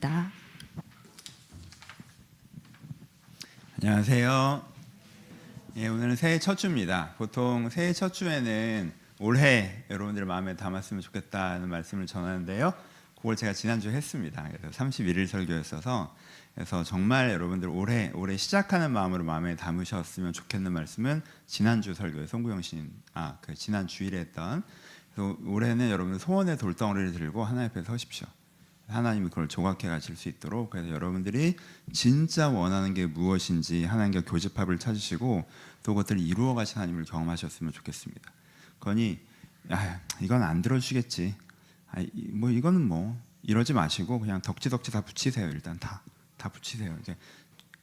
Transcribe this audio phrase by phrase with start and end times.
[0.00, 0.32] 부탁드립니다.
[3.80, 4.64] 안녕하세요.
[5.76, 7.14] 예, 오늘은 새해 첫 주입니다.
[7.18, 12.72] 보통 새해 첫 주에는 올해 여러분들 마음에 담았으면 좋겠다는 말씀을 전하는데요.
[13.16, 14.48] 그걸 제가 지난주에 했습니다.
[14.56, 16.16] 그래서 31일 설교였어서
[16.54, 22.90] 그래서 정말 여러분들 올해 올해 시작하는 마음으로 마음에 담으셨으면 좋겠는 말씀은 지난주 설교에 송구영 신
[23.12, 24.62] 아, 그 지난 주일에 했던
[25.14, 28.26] 그래서 올해는 여러분들 소원의 돌덩어리를 들고 하나님 앞에 서십시오.
[28.90, 31.56] 하나님이 그걸 조각해 가실 수 있도록 그래서 여러분들이
[31.92, 35.48] 진짜 원하는 게 무엇인지 하나님과 교집합을 찾으시고
[35.82, 38.32] 또 그것들을 이루어 가신 하나님을 경험하셨으면 좋겠습니다.
[38.80, 39.18] 그러니
[39.72, 41.34] 야, 이건 안 들어주겠지.
[41.92, 45.48] 아, 이- 뭐 이거는 뭐 이러지 마시고 그냥 덕지덕지 다 붙이세요.
[45.48, 46.02] 일단 다
[46.36, 46.96] 다 붙이세요.
[47.02, 47.14] 이제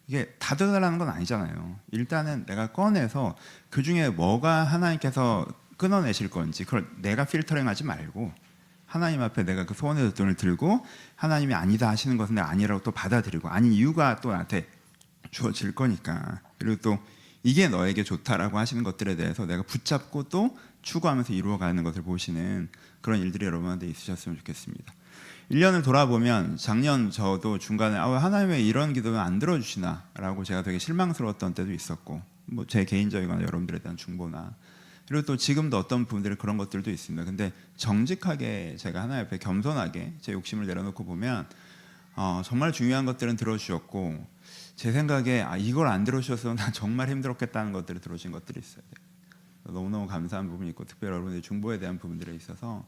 [0.07, 1.79] 이게 다 들어달라는 건 아니잖아요.
[1.91, 3.35] 일단은 내가 꺼내서
[3.69, 5.45] 그 중에 뭐가 하나님께서
[5.77, 8.33] 끊어내실 건지 그걸 내가 필터링하지 말고
[8.87, 10.83] 하나님 앞에 내가 그 소원의 돈을 들고
[11.15, 14.67] 하나님이 아니다 하시는 것은 내가 아니라고 또 받아들이고 아닌 이유가 또 나한테
[15.29, 16.97] 주어질 거니까 그리고 또
[17.43, 22.69] 이게 너에게 좋다라고 하시는 것들에 대해서 내가 붙잡고 또 추구하면서 이루어가는 것을 보시는
[23.01, 24.93] 그런 일들이 여러분한테 있으셨으면 좋겠습니다.
[25.51, 30.79] 1년을 돌아보면 작년 저도 중간에 아, 왜 하나님 왜 이런 기도는 안 들어주시나라고 제가 되게
[30.79, 34.53] 실망스러웠던 때도 있었고 뭐 제 개인적이거나 여러분들에 대한 중보나
[35.07, 37.23] 그리고 또 지금도 어떤 부분들이 그런 것들도 있습니다.
[37.25, 41.47] 근데 정직하게 제가 하나님 앞에 겸손하게 제 욕심을 내려놓고 보면
[42.15, 44.27] 어, 정말 중요한 것들은 들어주셨고
[44.75, 48.83] 제 생각에 아, 이걸 안 들어주셔서 난 정말 힘들었겠다는 것들이 들어주신 것들이 있어요.
[49.71, 52.85] 너무너무 감사한 부분이 있고 특별히 여러분의 중보에 대한 부분들에 있어서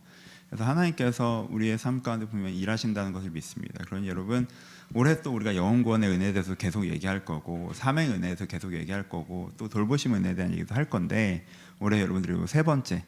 [0.50, 3.84] 그래서 하나님께서 우리의 삶 가운데 보면 일하신다는 것을 믿습니다.
[3.86, 4.48] 그러니 여러분
[4.94, 9.52] 올해 또 우리가 영원구원의 은혜에 대해서 계속 얘기할 거고 사명 은혜에 대해서 계속 얘기할 거고
[9.58, 11.46] 또 돌보심 은혜에 대한 얘기도 할 건데
[11.80, 13.06] 올해 여러분들이 요세 번째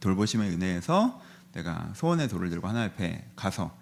[0.00, 1.20] 돌보심의 은혜에서
[1.52, 3.76] 내가 소원의 돌을 들고 하나님 앞에 가서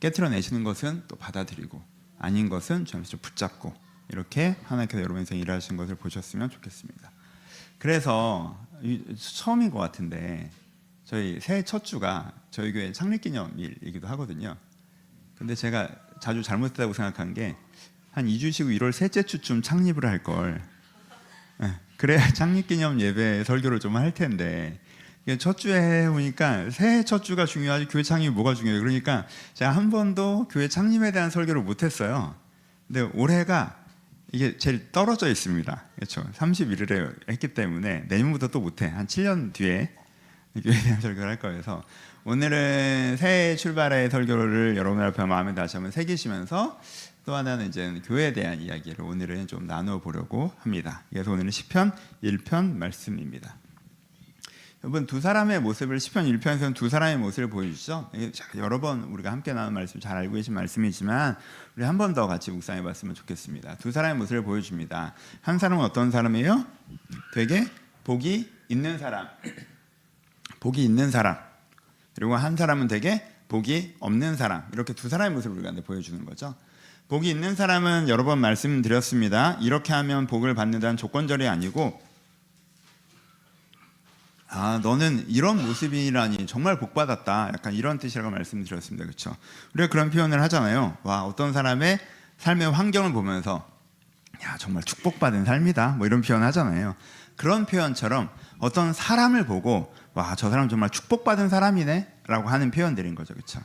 [0.00, 1.82] 깨트려 내시는 것은 또 받아들이고
[2.18, 3.74] 아닌 것은 좀 붙잡고
[4.08, 7.13] 이렇게 하나님께서 여러분 인생 일하신 것을 보셨으면 좋겠습니다.
[7.78, 10.50] 그래서 이- 처음인 것 같은데
[11.04, 14.56] 저희 새해 첫 주가 저희 교회 창립기념일이기도 하거든요.
[15.36, 15.88] 근데 제가
[16.20, 17.56] 자주 잘못했다고 생각한 게
[18.12, 20.62] 한 2주 쉬고 1월 셋째 주쯤 창립을 할 걸.
[21.64, 24.78] 예, 그래야 창립기념 예배 설교를 좀 할 텐데
[25.40, 28.80] 첫 주에 해보니까 새해 첫 주가 중요하지 교회 창립이 뭐가 중요해요.
[28.80, 32.36] 그러니까 제가 한 번도 교회 창립에 대한 설교를 못했어요.
[32.86, 33.83] 근데 올해가
[34.34, 35.84] 이게 제일 떨어져 있습니다.
[35.94, 36.24] 그렇죠.
[36.32, 38.86] 31일에 했기 때문에 내년부터 또 못해.
[38.86, 39.90] 한 7년 뒤에
[40.60, 41.84] 교회에 대한 설교를 할 거여서
[42.24, 46.80] 오늘은 새해 출발의 설교를 여러분 앞에 마음에 다시 한번 새기시면서
[47.24, 51.04] 또 하나는 이제 교회에 대한 이야기를 오늘은 좀 나누어 보려고 합니다.
[51.10, 51.92] 그래서 오늘은 시편
[52.24, 53.56] 1편 말씀입니다.
[54.84, 58.10] 여러분 두 사람의 모습을 시편 1편에서는 두 사람의 모습을 보여주죠.
[58.58, 61.38] 여러 번 우리가 함께 나눈 말씀 잘 알고 계신 말씀이지만
[61.74, 63.76] 우리 한 번 더 같이 묵상해 봤으면 좋겠습니다.
[63.76, 65.14] 두 사람의 모습을 보여줍니다.
[65.40, 66.66] 한 사람은 어떤 사람이에요?
[67.32, 67.66] 되게
[68.04, 69.26] 복이 있는 사람.
[70.60, 71.38] 복이 있는 사람.
[72.14, 74.64] 그리고 한 사람은 되게 복이 없는 사람.
[74.74, 76.54] 이렇게 두 사람의 모습을 우리가 보여주는 거죠.
[77.08, 79.56] 복이 있는 사람은 여러 번 말씀드렸습니다.
[79.62, 81.98] 이렇게 하면 복을 받는다는 조건절이 아니고
[84.56, 87.50] 아, 너는 이런 모습이라니 정말 복 받았다.
[87.52, 89.04] 약간 이런 뜻이라고 말씀드렸습니다.
[89.04, 89.34] 그렇죠?
[89.74, 90.96] 우리가 그런 표현을 하잖아요.
[91.02, 91.98] 와, 어떤 사람의
[92.38, 93.68] 삶의 환경을 보면서
[94.44, 95.96] 야, 정말 축복받은 삶이다.
[95.98, 96.94] 뭐 이런 표현 하잖아요.
[97.34, 98.28] 그런 표현처럼
[98.58, 103.34] 어떤 사람을 보고 와, 저 사람 정말 축복받은 사람이네라고 하는 표현들인 거죠.
[103.34, 103.60] 그렇죠?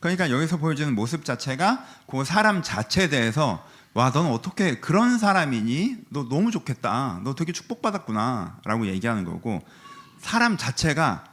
[0.00, 3.64] 그러니까 여기서 보여주는 모습 자체가 그 사람 자체에 대해서
[3.94, 5.98] 와, 넌 어떻게 그런 사람이니?
[6.08, 7.20] 너 너무 좋겠다.
[7.22, 9.62] 너 되게 축복받았구나 라고 얘기하는 거고
[10.22, 11.24] 사람 자체가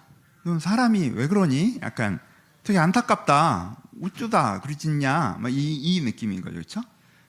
[0.43, 1.79] 넌 사람이 왜 그러니?
[1.81, 2.19] 약간
[2.63, 3.77] 되게 안타깝다.
[4.01, 4.61] 우쭈다.
[4.61, 5.37] 그러지냐?
[5.39, 6.55] 막 이, 이 느낌인 거죠.
[6.55, 6.81] 그렇죠?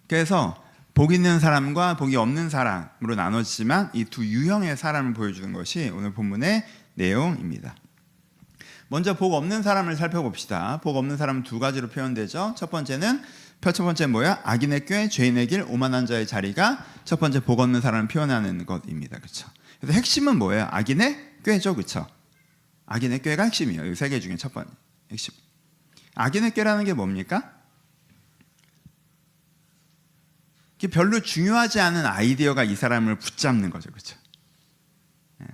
[0.08, 0.62] 그래서
[0.94, 6.64] 복 있는 사람과 복이 없는 사람으로 나눠지지만 이 두 유형의 사람을 보여주는 것이 오늘 본문의
[6.94, 7.74] 내용입니다.
[8.88, 10.80] 먼저 복 없는 사람을 살펴봅시다.
[10.82, 12.54] 복 없는 사람은 두 가지로 표현되죠.
[12.56, 13.22] 첫 번째는
[13.60, 14.40] 첫 번째 뭐야?
[14.42, 19.18] 악인의 꾀, 죄인의 길, 오만한 자의 자리가 첫 번째 복 없는 사람을 표현하는 것입니다.
[19.18, 19.48] 그렇죠?
[19.80, 20.66] 그래서 핵심은 뭐예요?
[20.70, 22.06] 악인의 꾀죠, 그렇죠?
[22.86, 23.84] 악인의 꾀가 핵심이에요.
[23.86, 24.70] 이 세 개 중에 첫 번째
[25.10, 25.34] 핵심.
[26.14, 27.56] 악인의 꾀라는 게 뭡니까?
[30.90, 34.16] 별로 중요하지 않은 아이디어가 이 사람을 붙잡는 거죠, 그렇죠?
[35.42, 35.46] 예.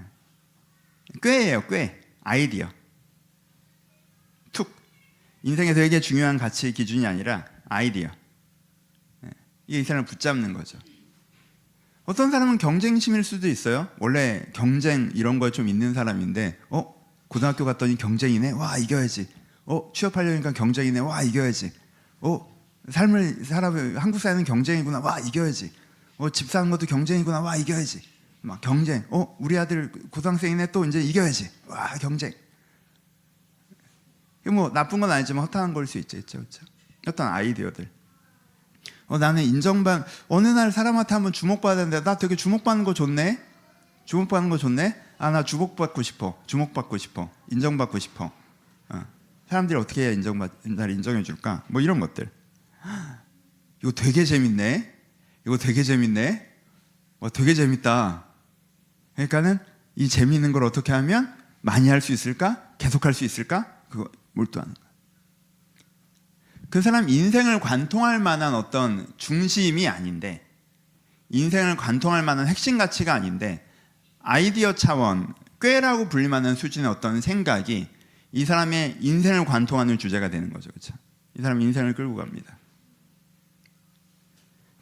[1.21, 2.01] 꾀예요, 꾀.
[2.23, 2.73] 아이디어.
[4.53, 4.73] 툭.
[5.43, 8.09] 인생에 되게 중요한 가치 기준이 아니라 아이디어.
[9.25, 9.31] 예.
[9.67, 10.79] 이게 이 사람을 붙잡는 거죠.
[12.07, 13.89] 어떤 사람은 경쟁심일 수도 있어요.
[13.99, 16.95] 원래 경쟁 이런 거에 좀 있는 사람인데, 어
[17.29, 18.53] 고등학교 갔더니 경쟁이네.
[18.53, 19.29] 와 이겨야지.
[19.65, 21.01] 어 취업하려니까 경쟁이네.
[21.01, 21.73] 와 이겨야지.
[22.21, 22.47] 어
[22.89, 25.01] 삶을 살아보면 한국 사회는 경쟁이구나.
[25.01, 25.73] 와 이겨야지.
[26.19, 27.41] 어, 집 사는 것도 경쟁이구나.
[27.41, 28.01] 와 이겨야지.
[28.43, 29.05] 막 경쟁.
[29.11, 31.51] 어 우리 아들 고등학생이네 또 이제 이겨야지.
[31.67, 32.33] 와 경쟁.
[34.47, 36.65] 뭐 나쁜 건 아니지만 허탄한 걸 수 있죠, 그렇죠?
[37.09, 37.89] 어떤 아이디어들.
[39.09, 43.41] 어 나는 인정받 어느 날 사람한테 한번 주목받았는데 나 되게 주목받는 거 좋네.
[44.05, 45.03] 주목받는 거 좋네.
[45.19, 46.37] 아 나 주목받고 싶어.
[46.47, 47.31] 주목받고 싶어.
[47.51, 48.31] 인정받고 싶어.
[48.91, 49.07] 어.
[49.49, 51.63] 사람들이 어떻게 해야 인정받 날 인정해 줄까?
[51.69, 52.29] 뭐 이런 것들.
[53.83, 54.93] 이거 되게 재밌네.
[55.47, 56.47] 이거 되게 재밌네.
[57.21, 58.25] 와 되게 재밌다.
[59.15, 59.59] 그러니까는
[59.95, 61.33] 이 재미있는 걸 어떻게 하면
[61.63, 62.63] 많이 할 수 있을까?
[62.79, 63.67] 계속 할 수 있을까?
[63.89, 64.86] 그거 몰두하는 거야.
[66.71, 70.45] 그 사람 인생을 관통할 만한 어떤 중심이 아닌데
[71.31, 73.65] 인생을 관통할 만한 핵심 가치가 아닌데
[74.21, 77.89] 아이디어 차원 꾀라고 불릴 만한 수준의 어떤 생각이
[78.33, 80.71] 이 사람의 인생을 관통하는 주제가 되는 거죠.
[80.71, 80.95] 그렇죠?
[81.39, 82.59] 이 사람 인생을 끌고 갑니다.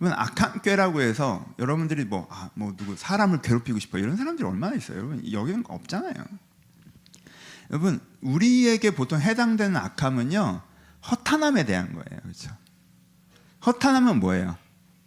[0.01, 4.75] 여러분 악한 꾀라고 해서 여러분들이 뭐, 아, 뭐 누구 사람을 괴롭히고 싶어 이런 사람들이 얼마나
[4.75, 4.99] 있어요.
[4.99, 6.15] 여러분 여기는 없잖아요.
[7.71, 10.63] 여러분 우리에게 보통 해당되는 악함은요
[11.11, 12.21] 허탄함에 대한 거예요.
[12.23, 12.51] 그렇죠?
[13.67, 14.56] 허탄함은 뭐예요?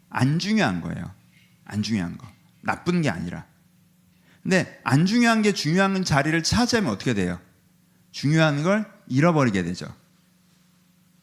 [0.10, 1.12] 안 중요한 거예요.
[1.66, 2.28] 안 중요한 거.
[2.62, 3.46] 나쁜 게 아니라.
[4.44, 7.40] 근데 안 중요한 게 중요한 자리를 차지하면 어떻게 돼요?
[8.12, 9.94] 중요한 걸 잃어버리게 되죠.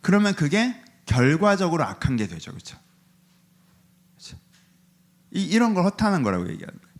[0.00, 0.74] 그러면 그게
[1.06, 2.50] 결과적으로 악한 게 되죠.
[2.50, 2.78] 그렇죠?
[4.14, 4.36] 그렇죠?
[5.30, 6.94] 이, 이런 걸 허탄한 거라고 얘기하는 거예요.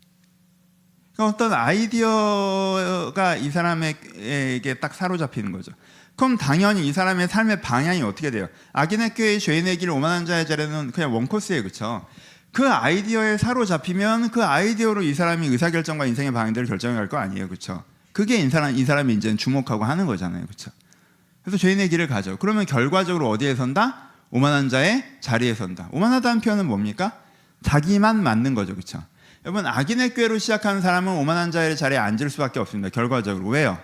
[1.12, 5.73] 그러니까 어떤 아이디어가 이 사람에게 딱 사로잡히는 거죠.
[6.16, 8.49] 그럼 당연히 이 사람의 삶의 방향이 어떻게 돼요?
[8.72, 11.62] 악인의 꾀의 죄인의 길 오만한 자의 자리는 그냥 원코스예요.
[11.62, 12.06] 그렇죠?
[12.52, 17.49] 그 아이디어에 사로잡히면 그 아이디어로 이 사람이 의사결정과 인생의 방향들을 결정해 갈 거 아니에요.
[17.49, 17.82] 그렇죠?
[18.12, 20.44] 그게 이 사람 이 사람이 이제 주목하고 하는 거잖아요.
[20.46, 20.70] 그렇죠?
[21.43, 22.37] 그래서 죄인의 길을 가죠.
[22.38, 24.10] 그러면 결과적으로 어디에 선다?
[24.31, 25.88] 오만한 자의 자리에 선다.
[25.90, 27.12] 오만하다는 표현은 뭡니까?
[27.62, 28.75] 자기만 맞는 거죠.
[28.75, 29.02] 그렇죠?
[29.44, 32.88] 여러분 악인의 꾀로 시작하는 사람은 오만한 자의 자리에 앉을 수밖에 없습니다.
[32.90, 33.78] 결과적으로 왜요?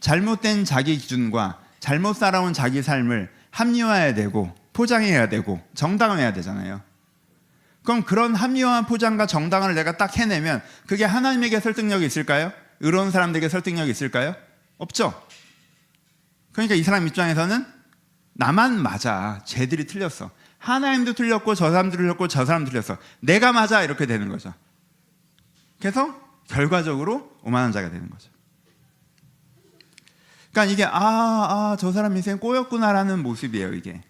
[0.00, 6.80] 잘못된 자기 기준과 잘못 살아온 자기 삶을 합리화해야 되고 포장해야 되고 정당화해야 되잖아요.
[7.82, 12.52] 그럼 그런 합리화한 포장과 정당화를 내가 딱 해내면 그게 하나님에게 설득력이 있을까요?
[12.80, 14.36] 의로운 사람들에게 설득력이 있을까요?
[14.76, 15.20] 없죠.
[16.52, 17.66] 그러니까 이 사람 입장에서는
[18.34, 19.42] 나만 맞아.
[19.44, 20.30] 쟤들이 틀렸어.
[20.58, 22.98] 하나님도 틀렸고 저 사람도 틀렸고 저 사람도 틀렸어.
[23.20, 24.52] 내가 맞아 이렇게 되는 거죠.
[25.80, 26.14] 그래서
[26.48, 28.30] 결과적으로 오만한 자가 되는 거죠.
[30.50, 34.02] 그러니까 이게 아, 아, 저 사람 인생 꼬였구나라는 모습이에요, 이게.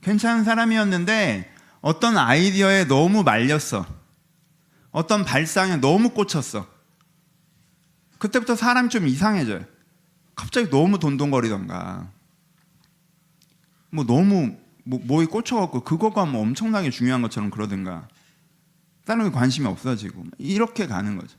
[0.00, 3.86] 괜찮은 사람이었는데 어떤 아이디어에 너무 말렸어.
[4.90, 6.66] 어떤 발상에 너무 꽂혔어.
[8.18, 9.64] 그때부터 사람이 좀 이상해져요.
[10.34, 12.10] 갑자기 너무 돈돈거리던가.
[13.90, 18.08] 뭐 너무 뭐, 뭐에 꽂혀갖고 그거가 뭐 엄청나게 중요한 것처럼 그러든가.
[19.04, 21.36] 다른 게 관심이 없어지고 이렇게 가는 거죠.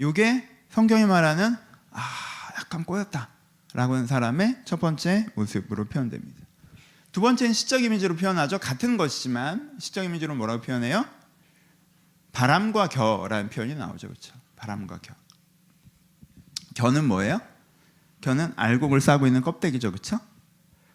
[0.00, 1.56] 요게 성경이 말하는
[1.92, 2.02] 아
[2.58, 6.46] 약간 꼬였다라고 하는 사람의 첫 번째 모습으로 표현됩니다.
[7.12, 8.58] 두 번째는 시적 이미지로 표현하죠.
[8.58, 11.04] 같은 것이지만 시적 이미지로 뭐라고 표현해요?
[12.32, 14.08] 바람과 겨라는 표현이 나오죠.
[14.08, 14.34] 그렇죠?
[14.56, 15.14] 바람과 겨.
[16.74, 17.40] 겨는 뭐예요?
[18.20, 19.90] 겨는 알곡을 싸고 있는 껍데기죠.
[19.90, 20.20] 그렇죠?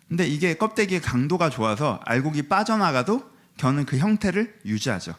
[0.07, 5.15] 근데 이게 껍데기의 강도가 좋아서 알곡이 빠져나가도 겨는 그 형태를 유지하죠.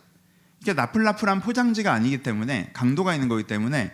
[0.61, 3.92] 이게 나풀나풀한 포장지가 아니기 때문에 강도가 있는 거기 때문에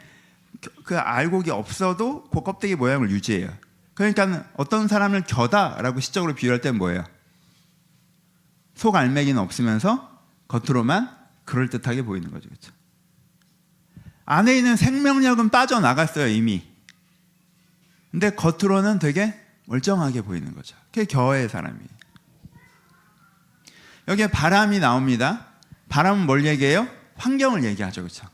[0.85, 3.50] 그 알곡이 없어도 그 껍데기 모양을 유지해요.
[3.95, 7.04] 그러니까 어떤 사람을 겨다라고 시적으로 비유할 때는 뭐예요?
[8.75, 12.73] 속 알맹이는 없으면서 겉으로만 그럴 듯하게 보이는 거죠, 그렇죠?
[14.25, 16.66] 안에 있는 생명력은 빠져 나갔어요 이미.
[18.11, 19.35] 근데 겉으로는 되게
[19.66, 20.76] 멀쩡하게 보이는 거죠.
[20.87, 21.88] 그게 겨의 사람이에요.
[24.09, 25.47] 여기에 바람이 나옵니다.
[25.88, 26.88] 바람은 뭘 얘기해요?
[27.16, 28.26] 환경을 얘기하죠, 그렇죠?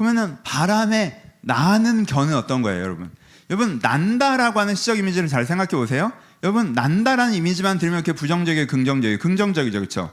[0.00, 3.10] 그러면은 바람에 나는 겨는 어떤 거예요, 여러분?
[3.50, 6.10] 여러분 난다라고 하는 시적 이미지를 잘 생각해 보세요.
[6.42, 10.10] 여러분 난다라는 이미지만 들으면 이렇게 부정적이에요, 긍정적이에요, 긍정적이죠, 그렇죠?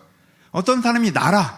[0.51, 1.57] 어떤 사람이 날아,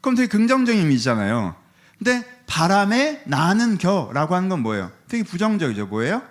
[0.00, 1.54] 그럼 되게 긍정적인 이미지잖아요.
[1.98, 4.90] 근데 바람에 나는 겨라고 하는 건 뭐예요?
[5.06, 6.22] 되게 부정적이죠, 뭐예요?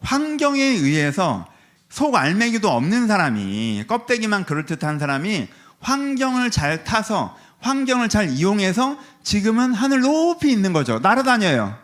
[0.00, 1.46] 환경에 의해서
[1.88, 5.46] 속 알맹이도 없는 사람이 껍데기만 그럴듯한 사람이
[5.78, 10.98] 환경을 잘 타서 환경을 잘 이용해서 지금은 하늘 높이 있는 거죠.
[10.98, 11.78] 날아다녀요.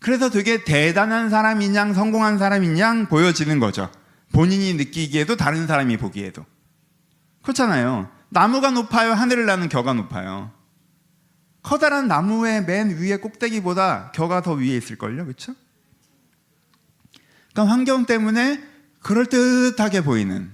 [0.00, 3.90] 그래서 되게 대단한 사람인 양 성공한 사람인 양 보여지는 거죠.
[4.32, 6.44] 본인이 느끼기에도 다른 사람이 보기에도.
[7.42, 8.10] 그렇잖아요.
[8.28, 9.12] 나무가 높아요.
[9.12, 10.50] 하늘을 나는 겨가 높아요.
[11.62, 15.24] 커다란 나무의 맨 위에 꼭대기보다 겨가 더 위에 있을걸요.
[15.24, 15.54] 그렇죠?
[17.52, 18.62] 그러니까 환경 때문에
[19.00, 20.50] 그럴듯하게 보이는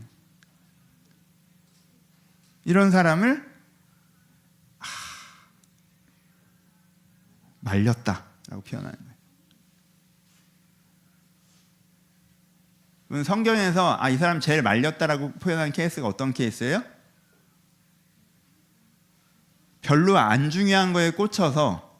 [2.64, 3.49] 이런 사람을
[7.60, 8.98] 말렸다라고 표현하는
[13.08, 13.24] 거예요.
[13.24, 16.82] 성경에서 아, 이 사람 제일 말렸다라고 표현한 케이스가 어떤 케이스예요?
[19.82, 21.90] 별로 안 중요한 거에 꽂혀서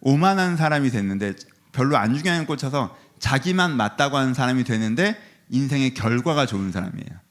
[0.00, 1.34] 오만한 사람이 됐는데
[1.72, 5.16] 별로 안 중요한 거에 꽂혀서 자기만 맞다고 하는 사람이 되는데
[5.48, 7.23] 인생의 결과가 좋은 사람이에요.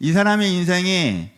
[0.00, 1.30] 이 사람의 인생이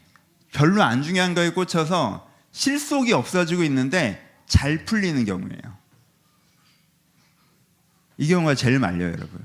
[0.52, 5.78] 별로 안 중요한 거에 꽂혀서 실속이 없어지고 있는데 잘 풀리는 경우예요.
[8.18, 9.44] 이 경우가 제일 말려요, 여러분.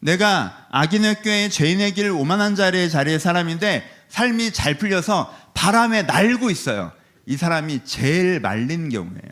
[0.00, 6.90] 내가 악인의 꾀에 죄인의 길 오만한 자리의 자리의 사람인데 삶이 잘 풀려서 바람에 날고 있어요.
[7.26, 9.30] 이 사람이 제일 말린 경우예요.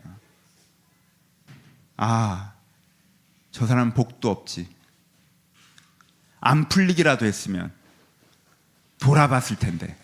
[1.97, 2.53] 아,
[3.51, 4.78] 저 사람 복도 없지.
[6.39, 7.71] 안 풀리기라도 했으면
[8.99, 9.97] 돌아봤을 텐데.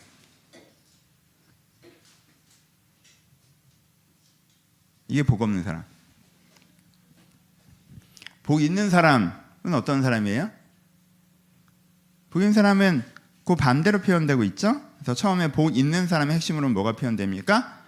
[5.08, 5.84] 이게 복 없는 사람.
[8.44, 9.32] 복 있는 사람은
[9.74, 10.51] 어떤 사람이에요?
[12.30, 13.04] 복 있는 사람은
[13.46, 14.82] 그 반대로 표현되고 있죠.
[14.98, 17.84] 그래서 처음에 복 있는 사람의 핵심으로는 뭐가 표현됩니까?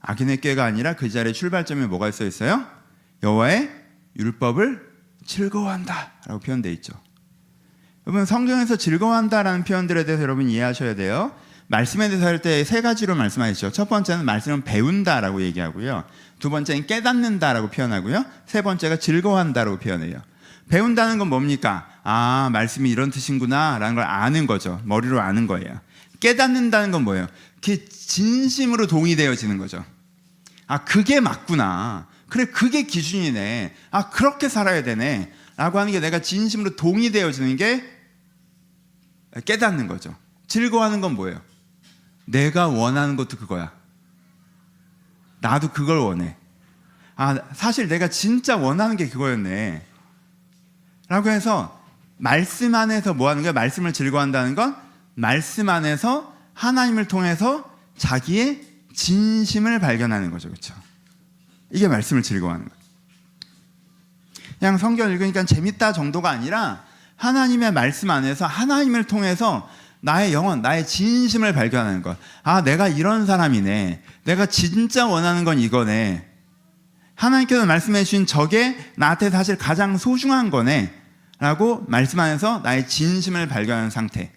[0.00, 2.66] 악인의 꾀가 아니라 그 자리에 출발점에 뭐가 써 있어요?
[3.22, 3.70] 여호와의
[4.16, 4.94] 율법을
[5.24, 7.05] 즐거워한다라고 표현되어 있죠.
[8.06, 11.32] 여러분 성경에서 즐거워한다라는 표현들에 대해서 여러분 이해하셔야 돼요.
[11.68, 13.72] 말씀에 대해서 할 때 세 가지로 말씀하셨죠.
[13.72, 16.04] 첫 번째는 말씀을 배운다라고 얘기하고요.
[16.38, 18.24] 두 번째는 깨닫는다라고 표현하고요.
[18.46, 20.22] 세 번째가 즐거워한다라고 표현해요.
[20.68, 21.88] 배운다는 건 뭡니까?
[22.04, 24.80] 아, 말씀이 이런 뜻인구나라는 걸 아는 거죠.
[24.84, 25.80] 머리로 아는 거예요.
[26.20, 27.26] 깨닫는다는 건 뭐예요?
[27.60, 29.84] 그게 진심으로 동의되어지는 거죠.
[30.68, 32.06] 아, 그게 맞구나.
[32.28, 33.74] 그래, 그게 기준이네.
[33.90, 35.32] 아, 그렇게 살아야 되네.
[35.56, 37.95] 라고 하는 게 내가 진심으로 동의되어지는 게
[39.44, 40.14] 깨닫는 거죠.
[40.46, 41.40] 즐거워하는 건 뭐예요?
[42.24, 43.72] 내가 원하는 것도 그거야.
[45.40, 46.36] 나도 그걸 원해.
[47.14, 49.84] 아, 사실 내가 진짜 원하는 게 그거였네.
[51.08, 51.80] 라고 해서
[52.18, 53.52] 말씀 안에서 뭐 하는 거야?
[53.52, 54.76] 말씀을 즐거워한다는 건
[55.14, 58.62] 말씀 안에서 하나님을 통해서 자기의
[58.94, 60.48] 진심을 발견하는 거죠.
[60.48, 60.74] 그렇죠?
[61.70, 62.76] 이게 말씀을 즐거워하는 거예요.
[64.58, 66.84] 그냥 성경 읽으니까 재밌다 정도가 아니라
[67.16, 69.68] 하나님의 말씀 안에서 하나님을 통해서
[70.00, 72.16] 나의 영혼, 나의 진심을 발견하는 것.
[72.42, 74.02] 아, 내가 이런 사람이네.
[74.24, 76.24] 내가 진짜 원하는 건 이거네.
[77.14, 80.92] 하나님께서 말씀해 주신 저게 나한테 사실 가장 소중한 거네.
[81.38, 84.32] 라고 말씀 안에서 나의 진심을 발견하는 상태.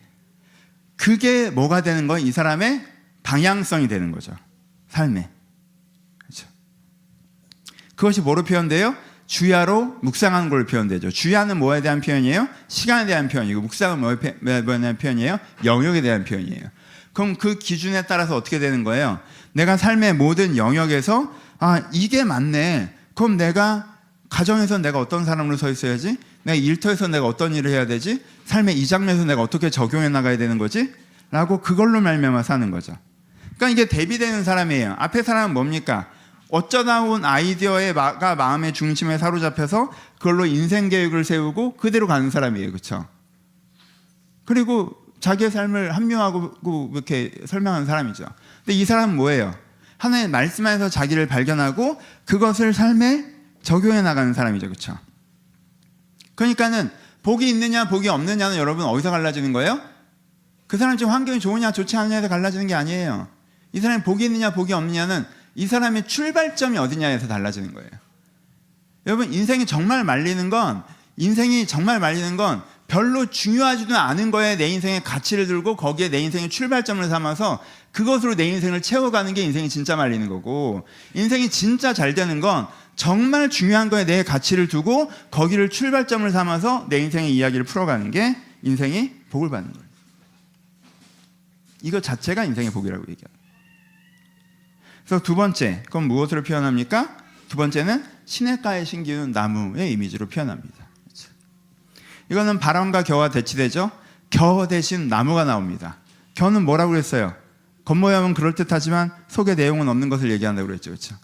[0.96, 2.86] 그게 뭐가 되는 건 이 사람의
[3.24, 4.36] 방향성이 되는 거죠.
[4.88, 5.30] 삶에.
[6.18, 6.48] 그렇죠.
[7.96, 8.96] 그것이 뭐로 표현돼요?
[9.30, 11.12] 주야로 묵상하는 걸 표현되죠.
[11.12, 12.50] 주야는 뭐에 대한 표현이에요?
[12.68, 14.18] 시간에 대한 표현이고 묵상은 뭐에
[14.64, 15.38] 대한 표현이에요?
[15.64, 16.64] 영역에 대한 표현이에요.
[17.14, 19.20] 그럼 그 기준에 따라서 어떻게 되는 거예요?
[19.54, 22.92] 내가 삶의 모든 영역에서 아 이게 맞네.
[23.14, 23.98] 그럼 내가
[24.30, 26.18] 가정에서 내가 어떤 사람으로 서 있어야지?
[26.42, 28.24] 내가 일터에서 내가 어떤 일을 해야 되지?
[28.46, 30.92] 삶의 이 장면에서 내가 어떻게 적용해 나가야 되는 거지?
[31.30, 32.98] 라고 그걸로 말미암아 사는 거죠.
[33.58, 34.96] 그러니까 이게 대비되는 사람이에요.
[34.98, 36.08] 앞에 사람은 뭡니까?
[36.50, 42.72] 어쩌다 온 아이디어가 마음의 중심에 사로잡혀서 그걸로 인생 계획을 세우고 그대로 가는 사람이에요.
[42.72, 43.08] 그렇죠?
[44.46, 48.26] 그리고 자기의 삶을 합리화하고 이렇게 설명하는 사람이죠.
[48.66, 49.54] 근데 이 사람은 뭐예요?
[49.98, 53.26] 하나의 말씀 안에서 자기를 발견하고 그것을 삶에
[53.62, 54.68] 적용해 나가는 사람이죠.
[54.68, 54.98] 그렇죠?
[56.36, 56.90] 그러니까는
[57.22, 59.80] 복이 있느냐 복이 없느냐는 여러분 어디서 갈라지는 거예요?
[60.68, 63.28] 그 사람 지금 환경이 좋으냐 좋지 않느냐에서 갈라지는 게 아니에요.
[63.74, 65.26] 이 사람이 복이 있느냐 복이 없느냐는
[65.60, 67.90] 이 사람의 출발점이 어디냐에서 달라지는 거예요.
[69.06, 70.84] 여러분 인생이 정말 말리는 건
[71.18, 76.50] 인생이 정말 말리는 건 별로 중요하지도 않은 거에 내 인생의 가치를 들고 거기에 내 인생의
[76.50, 77.62] 출발점을 삼아서
[77.92, 83.50] 그것으로 내 인생을 채워가는 게 인생이 진짜 말리는 거고 인생이 진짜 잘 되는 건 정말
[83.50, 89.50] 중요한 거에 내 가치를 두고 거기를 출발점을 삼아서 내 인생의 이야기를 풀어가는 게 인생이 복을
[89.50, 89.90] 받는 거예요.
[91.82, 93.39] 이거 자체가 인생의 복이라고 얘기합니다.
[95.10, 97.18] 그래서 두 번째, 그건 무엇으로 표현합니까?
[97.48, 100.86] 두 번째는 시냇가에 심기는 나무의 이미지로 표현합니다.
[101.04, 101.30] 그렇죠?
[102.30, 103.90] 이거는 바람과 겨와 대치되죠.
[104.30, 105.98] 겨 대신 나무가 나옵니다.
[106.36, 107.34] 겨는 뭐라고 그랬어요?
[107.86, 110.92] 겉모양은 그럴듯하지만 속의 내용은 없는 것을 얘기한다고 그랬죠.
[110.92, 111.16] 그렇죠?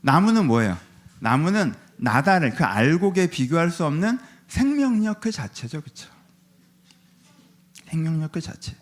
[0.00, 0.78] 나무는 뭐예요?
[1.18, 5.82] 나무는 나다를 그 알곡에 비교할 수 없는 생명력 그 자체죠.
[5.82, 6.08] 그렇죠?
[7.90, 8.74] 생명력 그 자체.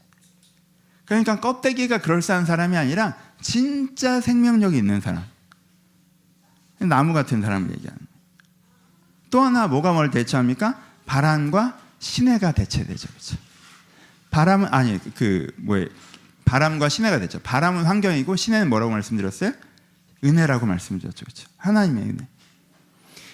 [1.04, 5.24] 그러니까 껍데기가 그럴싸한 사람이 아니라 진짜 생명력이 있는 사람.
[6.78, 8.12] 나무 같은 사람을 얘기하는 거예요.
[9.30, 10.80] 또 하나 뭐가 뭘 대체합니까?
[11.06, 13.08] 바람과 시내가 대체되죠.
[13.08, 13.36] 그렇죠?
[14.30, 15.88] 바람은 아니 그 뭐에
[16.44, 17.38] 바람과 시내가 되죠.
[17.40, 19.52] 바람은 환경이고 시내는 뭐라고 말씀드렸어요?
[20.24, 21.24] 은혜라고 말씀드렸죠.
[21.24, 21.48] 그렇죠?
[21.56, 22.28] 하나님의 은혜.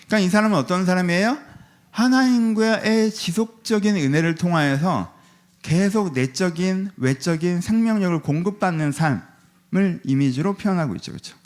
[0.06, 1.38] 그러니까 이 사람은 어떤 사람이에요?
[1.90, 5.14] 하나님과의 지속적인 은혜를 통하여서
[5.62, 9.22] 계속 내적인 외적인 생명력을 공급받는 삶
[9.76, 11.12] 을 이미지로 표현하고 있죠.
[11.12, 11.36] 그렇죠?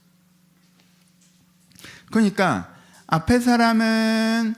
[2.11, 2.73] 그러니까
[3.09, 4.55] 앞에 사람은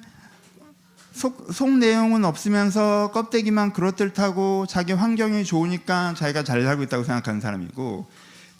[1.13, 8.07] 속, 속 내용은 없으면서 껍데기만 그렇듯하고 자기 환경이 좋으니까 자기가 잘 살고 있다고 생각하는 사람이고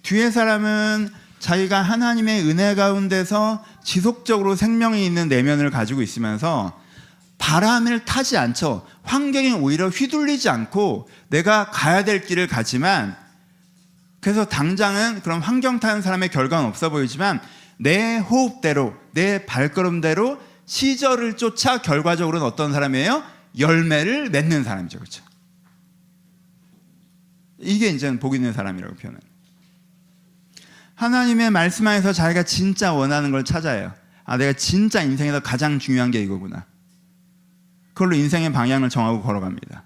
[0.05, 6.81] 뒤에 사람은 자기가 하나님의 은혜 가운데서 지속적으로 생명이 있는 내면을 가지고 있으면서
[7.37, 8.87] 바람을 타지 않죠.
[9.03, 13.17] 환경에 오히려 휘둘리지 않고 내가 가야 될 길을 가지만
[14.25, 17.43] 그래서 당장은 그런 환경 타는 사람의 결과는 없어 보이지만
[17.77, 23.23] 내 호흡대로 내 발걸음대로 시절을 쫓아 결과적으로는 어떤 사람이에요?
[23.59, 24.99] 열매를 맺는 사람이죠.
[24.99, 25.23] 그렇죠?
[27.59, 29.21] 이게 이제 복 있는 사람이라고 표현해요.
[30.95, 33.93] 하나님의 말씀 안에서 자기가 진짜 원하는 걸 찾아요.
[34.25, 36.65] 아, 내가 진짜 인생에서 가장 중요한 게 이거구나.
[37.93, 39.85] 그걸로 인생의 방향을 정하고 걸어갑니다.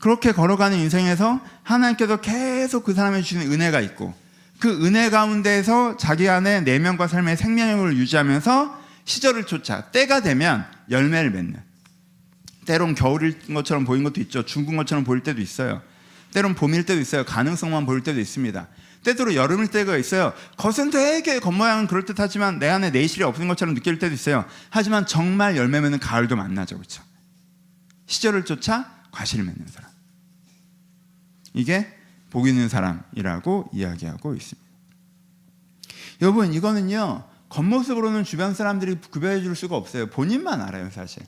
[0.00, 4.14] 그렇게 걸어가는 인생에서 하나님께서 계속 그 사람에 주시는 은혜가 있고
[4.58, 11.62] 그 은혜 가운데에서 자기 안에 내면과 삶의 생명력을 유지하면서 시절을 쫓아 때가 되면 열매를 맺는
[12.66, 14.44] 때론 겨울인 것처럼 보인 것도 있죠.
[14.44, 15.82] 죽은 것처럼 보일 때도 있어요.
[16.32, 17.24] 때론 봄일 때도 있어요.
[17.24, 18.68] 가능성만 보일 때도 있습니다.
[19.02, 20.32] 때때로 여름일 때가 있어요.
[20.56, 24.44] 겉은 되게 겉모양은 그럴듯하지만 내 안에 내실이 없는 것처럼 느낄 때도 있어요.
[24.68, 26.76] 하지만 정말 열매 맺는 가을도 만나죠.
[26.76, 27.02] 그렇죠?
[28.06, 29.89] 시절을 쫓아 과실을 맺는 사람.
[31.54, 31.86] 이게
[32.30, 34.68] 복 있는 사람이라고 이야기하고 있습니다.
[36.22, 37.24] 여러분 이거는요.
[37.48, 40.06] 겉모습으로는 주변 사람들이 구별해 줄 수가 없어요.
[40.06, 41.22] 본인만 알아요, 사실.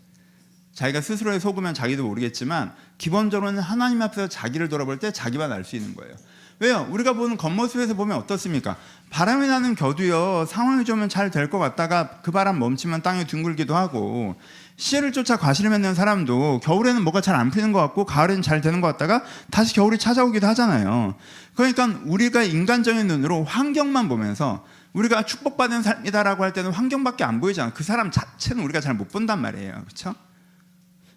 [0.72, 5.94] 자기가 스스로에 속으면 자기도 모르겠지만 기본적으로는 하나님 앞에서 자기를 돌아볼 때 자기만 알 수 있는
[5.96, 6.14] 거예요.
[6.60, 6.86] 왜요?
[6.90, 8.76] 우리가 보는 겉모습에서 보면 어떻습니까?
[9.10, 14.36] 바람이 나는 겨도요, 상황이 좋으면 잘 될 것 같다가 그 바람 멈추면 땅에 둥글기도 하고,
[14.76, 18.80] 시혜를 쫓아 과실을 맺는 사람도 겨울에는 뭐가 잘 안 피는 것 같고, 가을에는 잘 되는
[18.80, 21.14] 것 같다가 다시 겨울이 찾아오기도 하잖아요.
[21.54, 27.72] 그러니까 우리가 인간적인 눈으로 환경만 보면서 우리가 축복받은 삶이다라고 할 때는 환경밖에 안 보이잖아.
[27.72, 29.72] 그 사람 자체는 우리가 잘 못 본단 말이에요.
[29.84, 30.14] 그렇죠?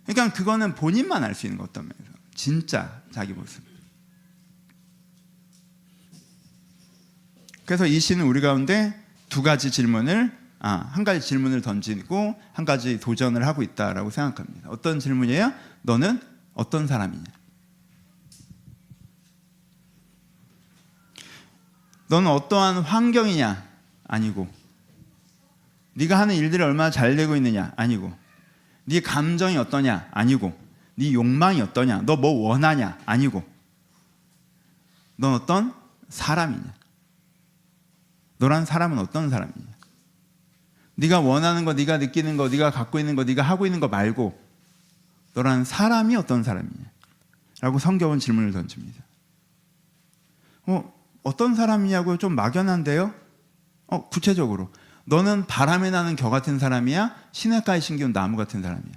[0.05, 3.63] 그러니까 그거는 본인만 알 수 있는 것 어떤 면에서 진짜 자기 모습.
[7.65, 8.93] 그래서 이 시는 우리 가운데
[9.29, 14.69] 두 가지 질문을 아, 한 가지 질문을 던지고 한 가지 도전을 하고 있다라고 생각합니다.
[14.69, 15.53] 어떤 질문이에요?
[15.83, 16.21] 너는
[16.53, 17.23] 어떤 사람이냐?
[22.07, 23.63] 너는 어떠한 환경이냐?
[24.07, 24.47] 아니고.
[25.93, 27.73] 네가 하는 일들이 얼마나 잘 되고 있느냐?
[27.75, 28.13] 아니고.
[28.85, 30.09] 네 감정이 어떠냐?
[30.11, 30.57] 아니고.
[30.95, 32.03] 네 욕망이 어떠냐?
[32.03, 32.97] 너 뭐 원하냐?
[33.05, 33.43] 아니고.
[35.17, 35.73] 넌 어떤
[36.09, 36.73] 사람이냐?
[38.37, 39.74] 너란 사람은 어떤 사람이냐?
[40.95, 44.39] 네가 원하는 거, 네가 느끼는 거, 네가 갖고 있는 거, 네가 하고 있는 거 말고
[45.33, 46.91] 너란 사람이 어떤 사람이냐?
[47.61, 49.03] 라고 성경은 질문을 던집니다.
[50.67, 53.13] 어, 어떤 사람이냐고 좀 막연한데요?
[53.87, 54.69] 어, 구체적으로.
[55.05, 57.15] 너는 바람에 나는 겨 같은 사람이야?
[57.31, 58.93] 시냇가에 심겨온 나무 같은 사람이야?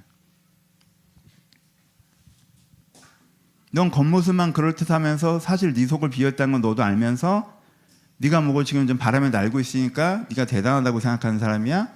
[3.73, 7.58] 넌 겉모습만 그럴듯하면서 사실 네 속을 비웠다는 건 너도 알면서
[8.19, 11.89] 네가 뭐고 지금 좀 바람에 날고 있으니까 네가 대단하다고 생각하는 사람이야?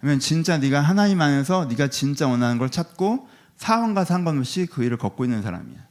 [0.00, 5.24] 아니면 진짜 네가 하나님 안에서 네가 진짜 원하는 걸 찾고 사원과 상관없이 그 일을 걷고
[5.24, 5.88] 있는 사람이야.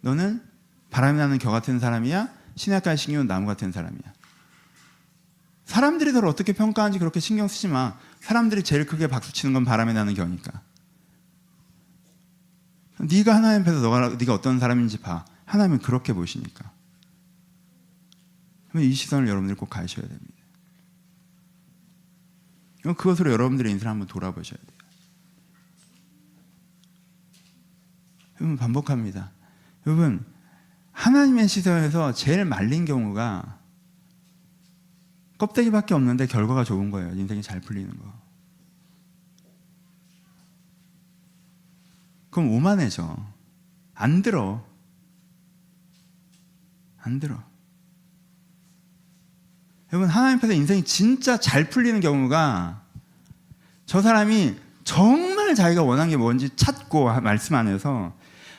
[0.00, 0.42] 너는
[0.90, 2.28] 바람이 나는 겨 같은 사람이야?
[2.56, 4.12] 시냇가에 심겨온 나무 같은 사람이야.
[5.66, 7.96] 사람들이 너를 어떻게 평가하는지 그렇게 신경 쓰지 마.
[8.20, 10.62] 사람들이 제일 크게 박수 치는 건 바람에 나는 겨니까.
[13.00, 15.24] 네가 하나님 앞에서 너가 네가 어떤 사람인지 봐.
[15.44, 16.77] 하나님은 그렇게 보시니까.
[18.76, 20.34] 이 시선을 여러분들이 꼭 가셔야 됩니다.
[22.82, 24.78] 그것으로 여러분들의 인생을 한번 돌아보셔야 돼요.
[28.40, 29.32] 여러분 반복합니다.
[29.86, 30.24] 여러분
[30.92, 33.58] 하나님의 시선에서 제일 말린 경우가
[35.38, 37.14] 껍데기밖에 없는데 결과가 좋은 거예요.
[37.14, 38.12] 인생이 잘 풀리는 거.
[42.30, 43.16] 그럼 오만해져.
[43.94, 44.64] 안 들어.
[46.98, 47.47] 안 들어.
[49.92, 52.82] 여러분 하나님 앞에서 인생이 진짜 잘 풀리는 경우가
[53.86, 58.14] 저 사람이 정말 자기가 원하는 게 뭔지 찾고 말씀 안에서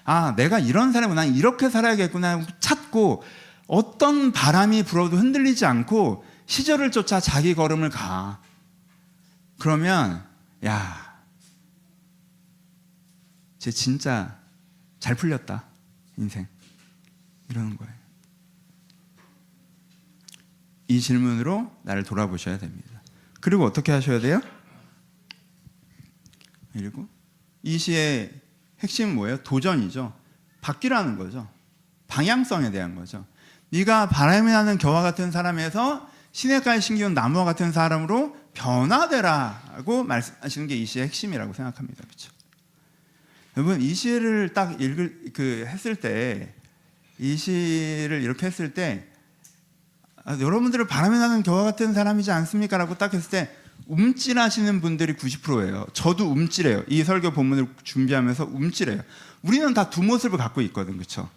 [0.05, 3.23] 아 내가 이런 사람은 난 이렇게 살아야겠구나 찾고
[3.67, 8.41] 어떤 바람이 불어도 흔들리지 않고 시절을 쫓아 자기 걸음을 가.
[9.59, 10.25] 그러면
[10.65, 11.19] 야,
[13.59, 14.35] 쟤 진짜
[14.99, 15.65] 잘 풀렸다
[16.17, 16.47] 인생
[17.49, 17.98] 이러는 거예요.
[20.89, 23.01] 이 질문으로 나를 돌아보셔야 됩니다.
[23.39, 24.41] 그리고 어떻게 하셔야 돼요?
[26.73, 27.07] 그리고
[27.63, 28.33] 이 시의
[28.81, 29.41] 핵심은 뭐예요?
[29.43, 30.13] 도전이죠.
[30.59, 31.49] 바뀌라는 거죠.
[32.07, 33.25] 방향성에 대한 거죠.
[33.69, 40.85] 네가 바람이 나는 겨와 같은 사람에서 시냇가에 심기운 나무와 같은 사람으로 변화되라고 말씀하시는 게 이
[40.85, 42.03] 시의 핵심이라고 생각합니다.
[42.03, 42.31] 그렇죠?
[43.55, 46.59] 여러분 이 시를 딱 읽을 그 했을 때
[47.19, 49.05] 이 시를 이렇게 했을 때
[50.29, 53.49] 아, 여러분들은 바람에 나는 겨와 같은 사람이지 않습니까 라고 딱 했을 때
[53.87, 55.87] 움찔하시는 분들이 90%예요.
[55.93, 56.83] 저도 움찔해요.
[56.87, 59.01] 이 설교 본문을 준비하면서 움찔해요.
[59.41, 61.27] 우리는 다 두 모습을 갖고 있거든, 그렇죠?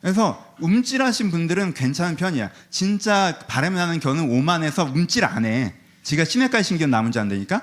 [0.00, 2.50] 그래서 움찔하신 분들은 괜찮은 편이야.
[2.70, 5.72] 진짜 바람이 나는 겨는 오만해서 움찔 안 해.
[6.02, 7.62] 지가 시냇가에 신기한 나무인 줄 안다니까?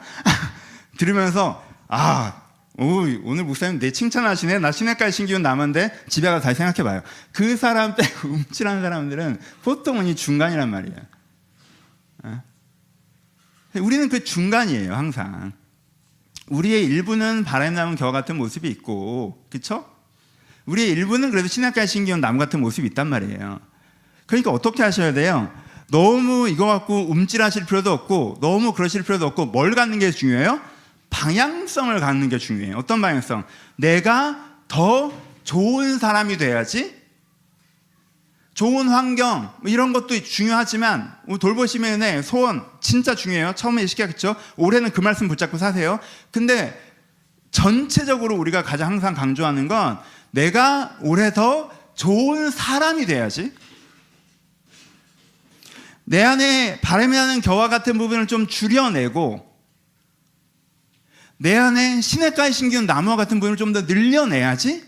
[0.97, 2.38] 들으면서 아
[2.81, 4.59] 오, 오늘 목사님 내 칭찬하시네.
[4.59, 7.01] 나 시냇가에 신기운 나무인데 집에 가서 다시 생각해봐요.
[7.33, 10.97] 그 사람 빼고 움찔하는 사람들은 보통은 이 중간이란 말이에요.
[12.23, 12.41] 어?
[13.75, 15.51] 우리는 그 중간이에요, 항상.
[16.47, 19.85] 우리의 일부는 바람이 나는 겨 같은 모습이 있고, 그쵸?
[20.65, 23.59] 우리의 일부는 그래도 시냇가에 신기운 나무 같은 모습이 있단 말이에요.
[24.25, 25.51] 그러니까 어떻게 하셔야 돼요?
[25.91, 30.61] 너무 이거 갖고 움찔하실 필요도 없고, 너무 그러실 필요도 없고, 뭘 갖는 게 중요해요?
[31.09, 32.77] 방향성을 갖는 게 중요해요.
[32.77, 33.45] 어떤 방향성?
[33.77, 35.11] 내가 더
[35.43, 36.99] 좋은 사람이 돼야지.
[38.53, 43.53] 좋은 환경 뭐 이런 것도 중요하지만 돌보시면의 소원 진짜 중요해요.
[43.55, 44.35] 처음에 시켰겠죠.
[44.57, 45.99] 올해는 그 말씀 붙잡고 사세요.
[46.31, 46.77] 근데
[47.51, 49.97] 전체적으로 우리가 가장 항상 강조하는 건
[50.31, 53.53] 내가 올해 더 좋은 사람이 돼야지.
[56.03, 59.48] 내 안에 바람이 나는 겨와 같은 부분을 좀 줄여내고
[61.41, 64.83] 내 안에 시냇가에 심기운 나무와 같은 부분을 좀 더 늘려내야지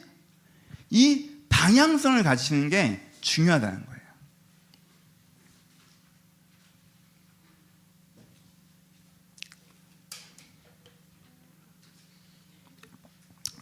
[0.90, 4.02] 이 방향성을 가지시는 게 중요하다는 거예요.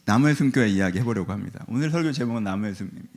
[0.06, 1.64] 나무의 숨교회 이야기 해보려고 합니다.
[1.68, 3.08] 오늘 설교 제목은 나무의 숨입니다.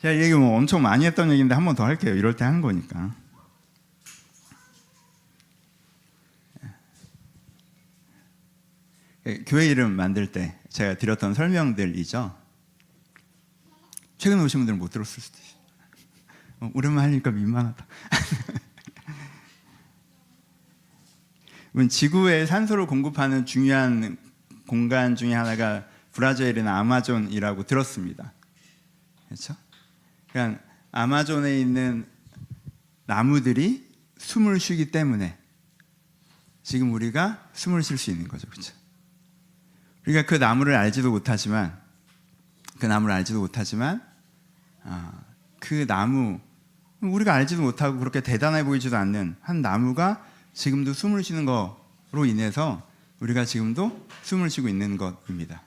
[0.00, 2.14] 제가 얘기 뭐 엄청 많이 했던 얘기인데 한 번 더 할게요.
[2.14, 3.14] 이럴 때 한 거니까.
[9.46, 12.36] 교회 이름 만들 때 제가 드렸던 설명들이죠.
[14.18, 15.60] 최근 오신 분들은 못 들었을 수도 있어요.
[16.60, 17.86] 어, 오랜만에 하니까 민망하다.
[21.88, 24.16] 지구에 산소를 공급하는 중요한
[24.66, 28.32] 공간 중에 하나가 브라질이나 아마존이라고 들었습니다.
[29.26, 29.56] 그렇죠?
[30.30, 32.06] 그러니까 아마존에 있는
[33.06, 35.38] 나무들이 숨을 쉬기 때문에
[36.62, 38.48] 지금 우리가 숨을 쉴 수 있는 거죠.
[38.48, 38.81] 그렇죠?
[40.06, 41.78] 우리가 그 나무를 알지도 못하지만
[42.78, 44.02] 그 나무를 알지도 못하지만
[44.84, 45.12] 아,
[45.60, 46.40] 그 나무
[47.00, 52.86] 우리가 알지도 못하고 그렇게 대단해 보이지도 않는 한 나무가 지금도 숨을 쉬는 거로 인해서
[53.20, 55.62] 우리가 지금도 숨을 쉬고 있는 것입니다.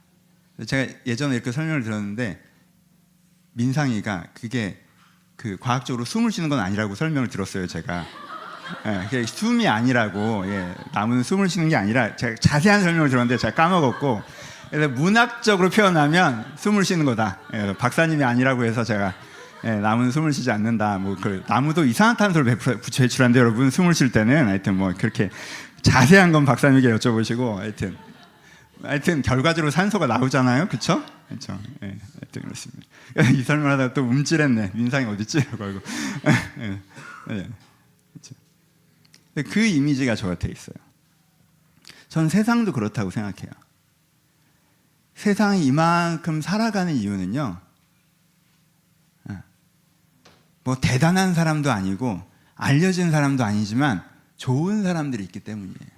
[0.66, 2.42] 제가 예전에 이렇게 설명을 들었는데
[3.54, 4.82] 민상이가 그게
[5.36, 7.68] 그 과학적으로 숨을 쉬는 건 아니라고 설명을 들었어요.
[7.68, 8.06] 제가
[9.14, 14.22] 예, 숨이 아니라고 예, 나무는 숨을 쉬는 게 아니라 제가 자세한 설명을 들었는데 제가 까먹었고
[14.70, 17.38] 그래서 문학적으로 표현하면 숨을 쉬는 거다.
[17.54, 19.14] 예, 박사님이 아니라고 해서 제가
[19.64, 20.98] 예, 나무는 숨을 쉬지 않는다.
[20.98, 25.30] 뭐 그 나무도 이산화탄소를 배출하는데 여러분 숨을 쉴 때는 하여튼 뭐 그렇게
[25.82, 27.96] 자세한 건 박사님에게 여쭤보시고 하여튼
[28.84, 31.04] 하여튼 결과적으로 산소가 나오잖아요, 그렇죠?
[31.28, 31.60] 그렇죠.
[31.84, 32.84] 예, 하여튼 그렇습니다.
[33.34, 34.72] 이 설명하다가 또 움찔했네.
[34.74, 35.80] 민상이 어딨지라고 하고.
[36.60, 36.80] 예,
[37.32, 37.48] 예,
[39.44, 40.76] 그 이미지가 저한테 있어요.
[42.08, 43.52] 전 세상도 그렇다고 생각해요.
[45.16, 47.58] 세상이 이만큼 살아가는 이유는요.
[49.30, 49.38] 예.
[50.64, 52.22] 뭐 대단한 사람도 아니고
[52.56, 54.04] 알려진 사람도 아니지만
[54.38, 55.96] 좋은 사람들이 있기 때문이에요.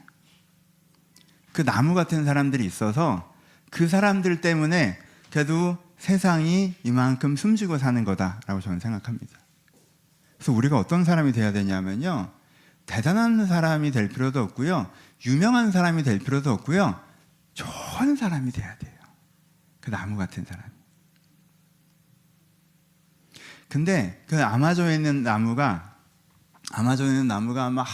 [1.53, 3.33] 그 나무 같은 사람들이 있어서
[3.69, 4.99] 그 사람들 때문에
[5.31, 9.39] 그래도 세상이 이만큼 숨지고 사는 거다라고 저는 생각합니다.
[10.37, 12.31] 그래서 우리가 어떤 사람이 돼야 되냐면요.
[12.87, 14.89] 대단한 사람이 될 필요도 없고요.
[15.27, 16.99] 유명한 사람이 될 필요도 없고요.
[17.53, 18.93] 좋은 사람이 돼야 돼요.
[19.79, 20.63] 그 나무 같은 사람.
[23.69, 25.97] 근데 그 아마존에 있는 나무가
[26.71, 27.85] 아마존에 있는 나무가 막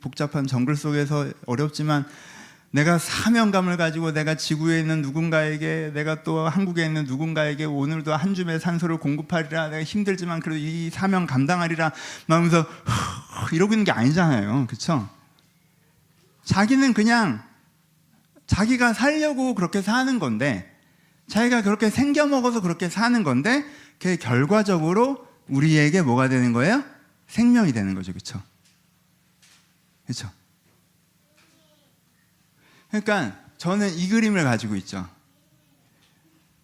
[0.00, 2.06] 복잡한 정글 속에서 어렵지만
[2.70, 8.60] 내가 사명감을 가지고 내가 지구에 있는 누군가에게 내가 또 한국에 있는 누군가에게 오늘도 한 줌의
[8.60, 11.92] 산소를 공급하리라 내가 힘들지만 그래도 이 사명 감당하리라
[12.28, 12.66] 하면서
[13.52, 14.66] 이러고 있는 게 아니잖아요.
[14.66, 15.08] 그렇죠?
[16.44, 17.42] 자기는 그냥
[18.46, 20.72] 자기가 살려고 그렇게 사는 건데
[21.28, 23.64] 자기가 그렇게 생겨 먹어서 그렇게 사는 건데
[23.98, 26.84] 그 결과적으로 우리에게 뭐가 되는 거예요?
[27.28, 28.12] 생명이 되는 거죠.
[28.12, 28.40] 그렇죠?
[30.04, 30.30] 그렇죠?
[33.00, 35.08] 그러니까 저는 이 그림을 가지고 있죠.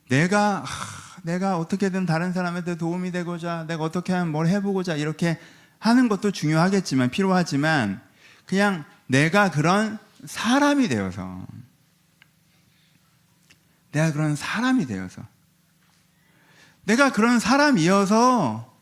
[0.09, 5.39] 내가 하, 내가 어떻게든 다른 사람한테 도움이 되고자 내가 어떻게 하면 뭘 해보고자 이렇게
[5.79, 8.01] 하는 것도 중요하겠지만 필요하지만
[8.47, 11.47] 그냥 내가 그런 사람이 되어서
[13.93, 15.23] 내가 그런 사람이 되어서
[16.85, 18.73] 내가 그런 사람이어서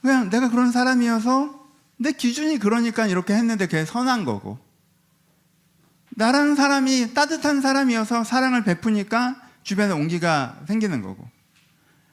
[0.00, 1.62] 그냥 내가 그런 사람이어서
[1.98, 4.58] 내 기준이 그러니까 이렇게 했는데 그게 선한 거고
[6.14, 11.28] 나라는 사람이 따뜻한 사람이어서 사랑을 베푸니까 주변에 온기가 생기는 거고.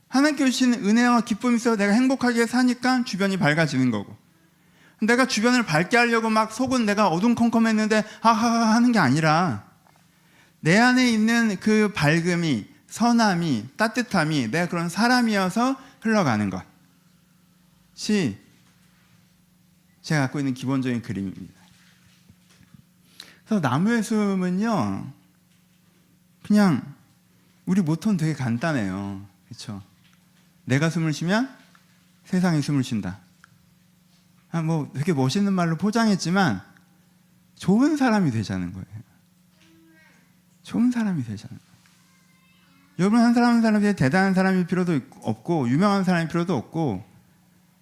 [0.07, 4.17] 하나님께 주신 은혜와 기쁨이 있어 내가 행복하게 사니까 주변이 밝아지는 거고.
[5.01, 9.63] 내가 주변을 밝게 하려고 막 속은 내가 어둠컴컴했는데 하하하 하는 게 아니라
[10.59, 16.49] 내 안에 있는 그 밝음이 선함이 따뜻함이 내가 그런 사람이어서 흘러가는
[17.95, 18.37] 것이
[20.01, 21.58] 제가 갖고 있는 기본적인 그림입니다.
[23.49, 25.11] 그래서 나무의 숨은요,
[26.43, 26.95] 그냥
[27.65, 29.25] 우리 모토는 되게 간단해요.
[29.47, 29.81] 그렇죠?
[30.65, 31.49] 내가 숨을 쉬면
[32.25, 33.17] 세상이 숨을 쉰다.
[34.51, 36.61] 아, 뭐 되게 멋있는 말로 포장했지만
[37.55, 38.87] 좋은 사람이 되자는 거예요.
[40.61, 41.69] 좋은 사람이 되자는 거예요.
[42.99, 47.03] 여러분 한 사람 한 사람이 대단한 사람일 필요도 없고 유명한 사람일 필요도 없고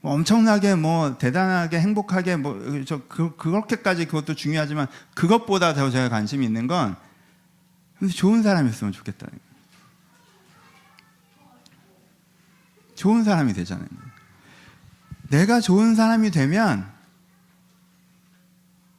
[0.07, 6.65] 뭐 엄청나게 뭐 대단하게 행복하게 뭐저 그, 그렇게까지 그것도 중요하지만 그것보다 더 제가 관심이 있는
[6.65, 6.95] 건
[8.15, 8.93] 좋은 사람이었으면
[9.31, 9.47] 거예요.
[12.95, 13.87] 좋은 사람이 되잖아요.
[15.29, 16.89] 내가 좋은 사람이 되면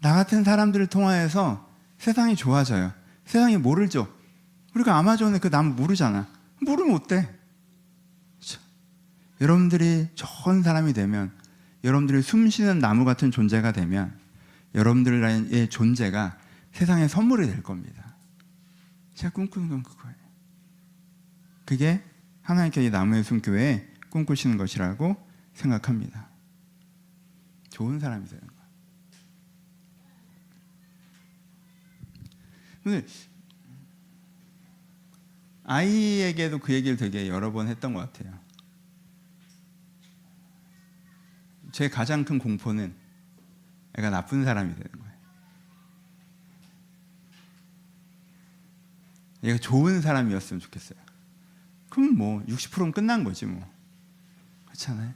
[0.00, 1.66] 나 같은 사람들을 통하여서
[1.96, 2.92] 세상이 좋아져요.
[3.24, 4.06] 세상이 뭐를 줘?
[4.74, 6.26] 우리가 아마존에 그 나무 모르잖아.
[6.60, 7.37] 모르면 어때?
[9.40, 11.32] 여러분들이 좋은 사람이 되면
[11.84, 14.18] 여러분들이 숨쉬는 나무 같은 존재가 되면
[14.74, 16.38] 여러분들의 존재가
[16.72, 18.16] 세상에 선물이 될 겁니다.
[19.14, 20.16] 제가 꿈꾸는 건 그거예요.
[21.64, 22.02] 그게
[22.42, 25.16] 하나님께 이 나무의 숨교회 꿈꾸시는 것이라고
[25.54, 26.28] 생각합니다.
[27.70, 28.54] 좋은 사람이 되는 거.
[32.86, 33.06] 오늘
[35.64, 38.47] 아이에게도 그 얘기를 되게 여러 번 했던 것 같아요.
[41.72, 42.94] 제 가장 큰 공포는
[43.94, 45.08] 애가 나쁜 사람이 되는 거예요.
[49.44, 50.98] 얘가 좋은 사람이었으면 좋겠어요.
[51.90, 53.66] 그럼 뭐 60%는 끝난 거지 뭐.
[54.66, 55.14] 그렇잖아요.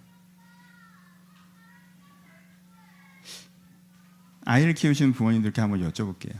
[4.44, 6.38] 아이를 키우시는 부모님들께 한번 여쭤볼게요.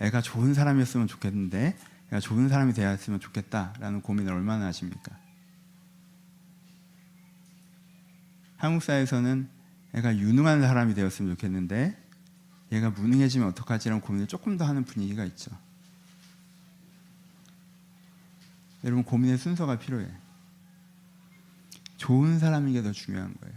[0.00, 1.76] 애가 좋은 사람이었으면 좋겠는데,
[2.08, 5.23] 애가 좋은 사람이 되었으면 좋겠다라는 고민을 얼마나 하십니까?
[8.64, 9.48] 한국 사회에서는
[9.92, 11.96] 애가 유능한 사람이 되었으면 좋겠는데
[12.72, 15.50] 얘가 무능해지면 어떡하지라는 고민을 조금 더 하는 분위기가 있죠.
[18.82, 20.08] 여러분 고민의 순서가 필요해.
[21.98, 23.54] 좋은 사람인 게 더 중요한 거예요.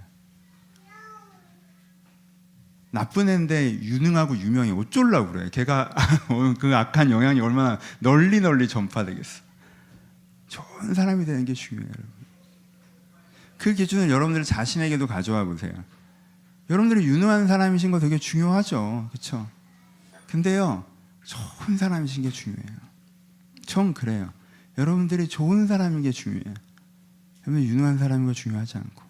[2.91, 5.50] 나쁜 애인데 유능하고 유명해 어쩌려고 그래.
[5.52, 5.93] 걔가
[6.60, 9.41] 그 악한 영향이 얼마나 널리 널리 전파되겠어.
[10.48, 12.17] 좋은 사람이 되는 게 중요해요, 여러분.
[13.58, 15.72] 그 기준을 여러분들 자신에게도 가져와 보세요.
[16.70, 19.08] 여러분들이 유능한 사람이신 거 되게 중요하죠.
[19.12, 19.50] 그렇죠?
[20.28, 20.86] 근데요.
[21.24, 22.78] 좋은 사람이신 게 중요해요.
[23.65, 24.32] 전 그래요.
[24.78, 26.54] 여러분들이 좋은 사람인 게 중요해요.
[27.48, 29.08] 여러분 유능한 사람인 거 중요하지 않고.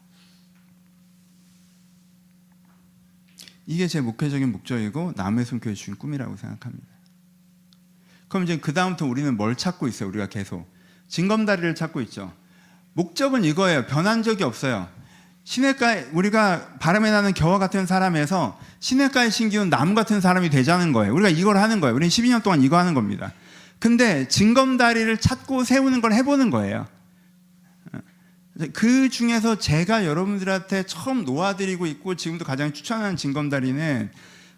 [3.65, 6.88] 이게 제 목회적인 목적이고 남의 손교회 주신 꿈이라고 생각합니다.
[8.29, 10.10] 그럼 이제 그 다음부터 우리는 뭘 찾고 있어요?
[10.10, 10.71] 우리가 계속
[11.07, 12.33] 징검다리를 찾고 있죠.
[12.97, 13.86] 목적은 이거예요.
[13.86, 14.88] 변한 적이 없어요.
[15.43, 21.13] 시냇가에 우리가 바람에 나는 겨와 같은 사람에서 시냇가에 심기운 나무 같은 사람이 되자는 거예요.
[21.13, 21.95] 우리가 이걸 하는 거예요.
[21.95, 23.33] 우리는 12년 동안 이거 하는 겁니다.
[23.77, 26.88] 근데 징검다리를 찾고 세우는 걸 해보는 거예요.
[28.73, 34.10] 그 중에서 제가 여러분들한테 처음 놓아드리고 있고 지금도 가장 추천하는 징검다리는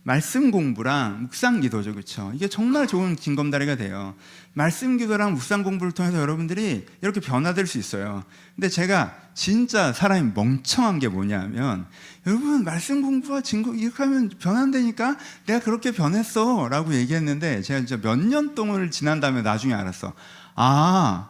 [0.04, 2.32] 말씀 공부랑 묵상 기도죠, 그렇죠?
[2.34, 4.16] 이게 정말 좋은 징검다리가 돼요.
[4.54, 8.24] 말씀 기도랑 묵상 공부를 통해서 여러분들이 이렇게 변화될 수 있어요.
[8.56, 11.86] 근데 제가 진짜 사람이 멍청한 게 뭐냐면
[12.26, 18.56] 여러분 말씀 공부와 진거 이렇게 하면 변한다니까 내가 그렇게 변했어라고 얘기했는데 제가 진짜 몇 년
[18.56, 20.14] 동안을 지난 다음에 나중에 알았어.
[20.56, 21.30] 아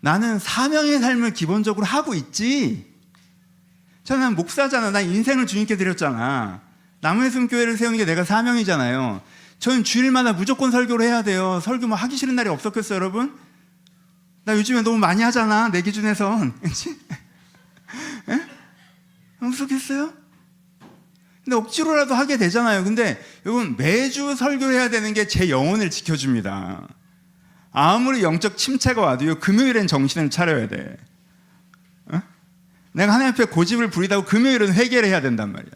[0.00, 2.92] 나는 사명의 삶을 기본적으로 하고 있지.
[4.04, 4.90] 저는 목사잖아.
[4.90, 6.67] 나 인생을 주님께 드렸잖아.
[7.00, 9.22] 나무의 숨 교회를 세우는 게 내가 사명이잖아요.
[9.58, 11.60] 저는 주일마다 무조건 설교를 해야 돼요.
[11.62, 13.36] 설교 뭐 하기 싫은 날이 없었겠어요, 여러분?
[14.44, 15.68] 나 요즘에 너무 많이 하잖아.
[15.70, 16.60] 내 기준에선.
[16.60, 16.96] 그치?
[18.30, 18.46] 예?
[19.40, 20.12] 없었겠어요?
[21.44, 22.84] 근데 억지로라도 하게 되잖아요.
[22.84, 26.86] 근데 여러분 매주 설교해야 되는 게 제 영혼을 지켜줍니다.
[27.72, 29.38] 아무리 영적 침체가 와도요.
[29.38, 30.96] 금요일엔 정신을 차려야 돼.
[32.06, 32.20] 어?
[32.92, 35.70] 내가 하나님 앞에 고집을 부리다고 금요일은 회개를 해야 된단 말이야.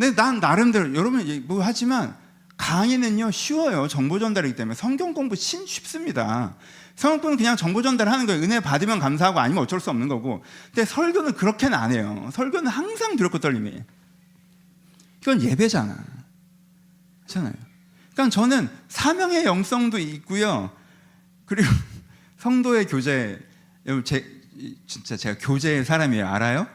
[0.00, 2.16] 근데 난 나름대로 여러분 뭐 하지만
[2.56, 6.56] 강의는요 쉬워요 정보 전달이기 때문에 성경 공부 신 쉽습니다.
[6.96, 8.42] 성경 공부는 그냥 정보 전달하는 거예요.
[8.42, 10.42] 은혜 받으면 감사하고 아니면 어쩔 수 없는 거고.
[10.72, 12.30] 근데 설교는 그렇게는 안 해요.
[12.32, 13.78] 설교는 항상 두렵고 떨림이.
[15.20, 15.94] 이건 예배잖아.
[17.24, 17.52] 그렇잖아요.
[18.14, 20.74] 그러니까 저는 사명의 영성도 있고요.
[21.44, 21.68] 그리고
[22.38, 23.38] 성도의 교제
[24.04, 24.24] 제
[24.86, 26.26] 진짜 제가 교제의 사람이에요.
[26.26, 26.66] 알아요?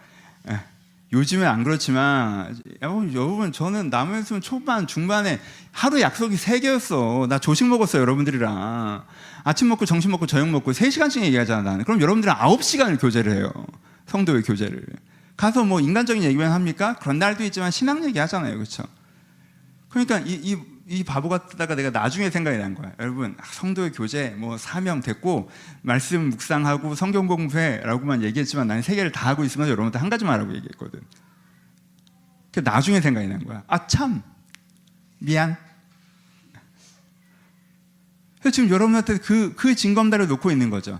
[0.52, 0.75] 예.
[1.16, 5.40] 요즘은 안 그렇지만 여러분, 여러분 저는 남의 초반 중반에
[5.72, 7.28] 하루 약속이 세 개였어.
[7.30, 9.04] 나 조식 먹었어요, 여러분들이랑.
[9.46, 11.86] 아침 먹고 점심 먹고 저녁 먹고 세 시간씩 얘기하잖아, 나는.
[11.86, 13.52] 그럼 여러분들은 아홉 시간을 교제를 해요.
[14.08, 14.86] 성도의 교제를.
[15.38, 16.96] 가서 뭐 인간적인 얘기만 합니까?
[16.96, 18.56] 그런 날도 있지만 신앙 얘기 하잖아요.
[18.56, 18.84] 그렇죠?
[19.90, 22.94] 그러니까 이, 이, 이 바보 같다가 내가 나중에 생각이 난 거야.
[23.00, 25.50] 여러분, 성도의 교제, 뭐 사명 됐고,
[25.82, 30.54] 말씀 묵상하고 성경 공부해라고만 얘기했지만 나는 세 개를 다 하고 있으면서 여러분한테 한 가지만 하라고
[30.56, 31.02] 얘기했거든.
[32.52, 33.64] 그 나중에 생각이 난 거야.
[33.68, 34.22] 아, 참.
[35.18, 35.58] 미안.
[38.52, 41.00] 지금 여러분한테 그, 그 징검다리를 놓고 있는 거죠.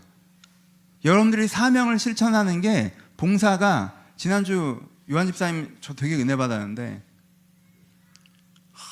[1.04, 7.04] 여러분들이 사명을 실천하는 게 봉사가 지난주 요한 집사님 저 되게 은혜 받았는데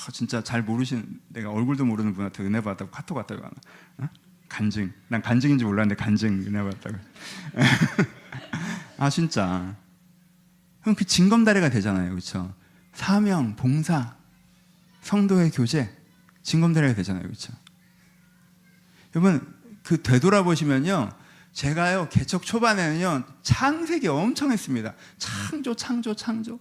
[0.05, 3.53] 아, 진짜 잘 모르신 내가 얼굴도 모르는 분한테 은혜 받았다고 카톡 왔다고 하나?
[3.99, 4.09] 어?
[4.49, 4.91] 간증.
[5.07, 6.97] 난 간증인지 몰랐는데 간증 은혜 받았다고.
[8.97, 9.75] 아 진짜.
[10.81, 12.09] 그럼 그 징검다리가 되잖아요.
[12.09, 12.53] 그렇죠
[12.91, 14.15] 사명 봉사
[15.01, 15.95] 성도의 교제
[16.41, 17.23] 징검다리가 되잖아요.
[17.23, 17.53] 그렇죠
[19.15, 21.09] 여러분 그 되돌아보시면요.
[21.53, 24.93] 제가요 개척 초반에는요 창세기 엄청 했습니다.
[25.17, 26.59] 창조 창조 창조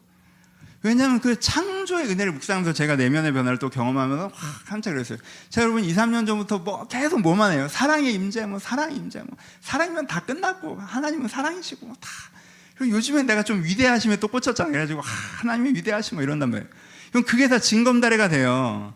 [0.82, 5.18] 왜냐하면 그 창조의 은혜를 묵상하면서 제가 내면의 변화를 또 경험하면서 확 깜짝 그랬어요.
[5.48, 7.68] 제가 여러분 2, 3년 전부터 뭐 계속 뭐만 해요.
[7.68, 12.08] 사랑의 임재, 뭐 사랑의 임재, 뭐 사랑이면 다 끝났고 하나님은 사랑이시고 뭐 다.
[12.76, 14.72] 그리고 요즘에 내가 좀 위대하심에 또 꽂혔잖아요.
[14.72, 15.04] 그래가지고 아,
[15.40, 16.68] 하나님이 위대하시고 뭐 이런단 말이에요.
[17.10, 18.92] 그럼 그게 다 징검다리가 돼요.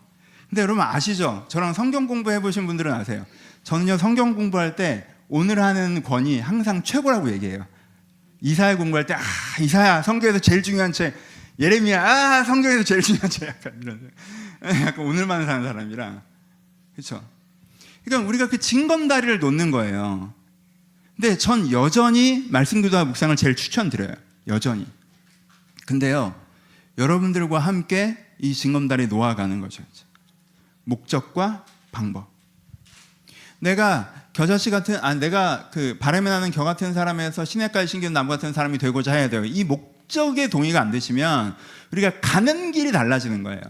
[0.49, 1.47] 근데 여러분 아시죠?
[1.49, 3.27] 저랑 성경 공부해 보신 분들은 아세요.
[3.63, 7.65] 저는요 성경 공부할 때 오늘 하는 권이 항상 최고라고 얘기해요.
[8.41, 9.21] 이사야 공부할 때 아,
[9.61, 11.15] 이사야 성경에서 제일 중요한 책
[11.59, 14.11] 예레미야, 아, 성경에서 제일 중요한 책 약간 이런.
[14.87, 16.23] 약간 오늘만 사는 사람이라.
[16.95, 17.27] 그렇죠?
[18.05, 20.33] 그러니까 우리가 그 징검다리를 놓는 거예요.
[21.15, 24.15] 근데 전 여전히 말씀 기도와 묵상을 제일 추천드려요.
[24.49, 24.87] 여전히.
[25.87, 26.35] 근데요.
[26.99, 29.83] 여러분들과 함께 이 징검다리 놓아가는 거죠.
[30.85, 32.31] 목적과 방법.
[33.59, 38.53] 내가 겨자씨 같은 아 내가 그 바람에 나는 겨 같은 사람에서 시냇가에 심기는 나무 같은
[38.53, 39.45] 사람이 되고자 해야 돼요.
[39.47, 41.57] 이 목 적에 동의가 안 되시면
[41.93, 43.61] 우리가 가는 길이 달라지는 거예요.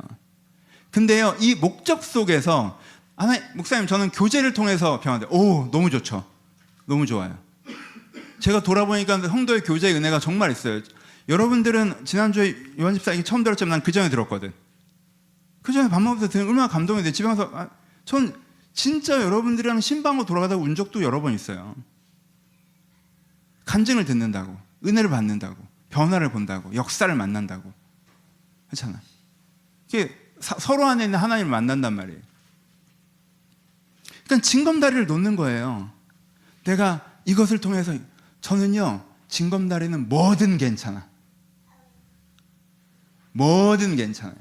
[0.90, 2.78] 근데요, 이 목적 속에서
[3.16, 5.26] 아마 목사님 저는 교제를 통해서 변화돼.
[5.30, 6.24] 오, 너무 좋죠.
[6.86, 7.36] 너무 좋아요.
[8.40, 10.80] 제가 돌아보니까 성도의 교제의 은혜가 정말 있어요.
[11.28, 14.52] 여러분들은 지난주에 요한 집사 이게 처음 들었지만 난 그 전에 들었거든.
[15.62, 17.10] 그 전에 밥 먹으면서 들으면 얼마나 감동이 돼.
[17.10, 17.68] 집에 가서 아,
[18.04, 18.34] 전
[18.72, 21.74] 진짜 여러분들이랑 신방으로 돌아가다 운 적도 여러 번 있어요.
[23.64, 25.56] 간증을 듣는다고, 은혜를 받는다고,
[25.96, 27.72] 변화를 본다고, 역사를 만난다고.
[28.66, 29.00] 그렇잖아.
[29.88, 32.20] 이게 서로 안에 있는 하나님을 만난단 말이에요.
[34.26, 35.90] 그러니까 징검다리를 놓는 거예요.
[36.64, 37.96] 내가 이것을 통해서
[38.42, 41.08] 저는요, 징검다리는 뭐든 괜찮아.
[43.32, 44.36] 뭐든 괜찮아요.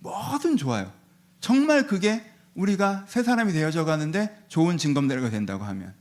[0.00, 0.92] 뭐든 좋아요.
[1.40, 5.94] 정말 그게 우리가 새 사람이 되어져 가는데 좋은 징검다리가 된다고 하면.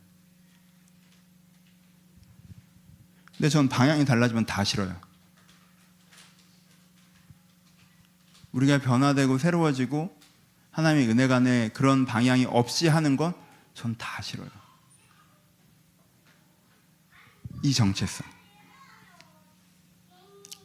[3.37, 4.95] 근데 전 방향이 달라지면 다 싫어요.
[8.51, 10.17] 우리가 변화되고 새로워지고
[10.71, 14.49] 하나님의 은혜가 내 그런 방향이 없이 하는 건 전 다 싫어요.
[17.61, 18.25] 이 정체성.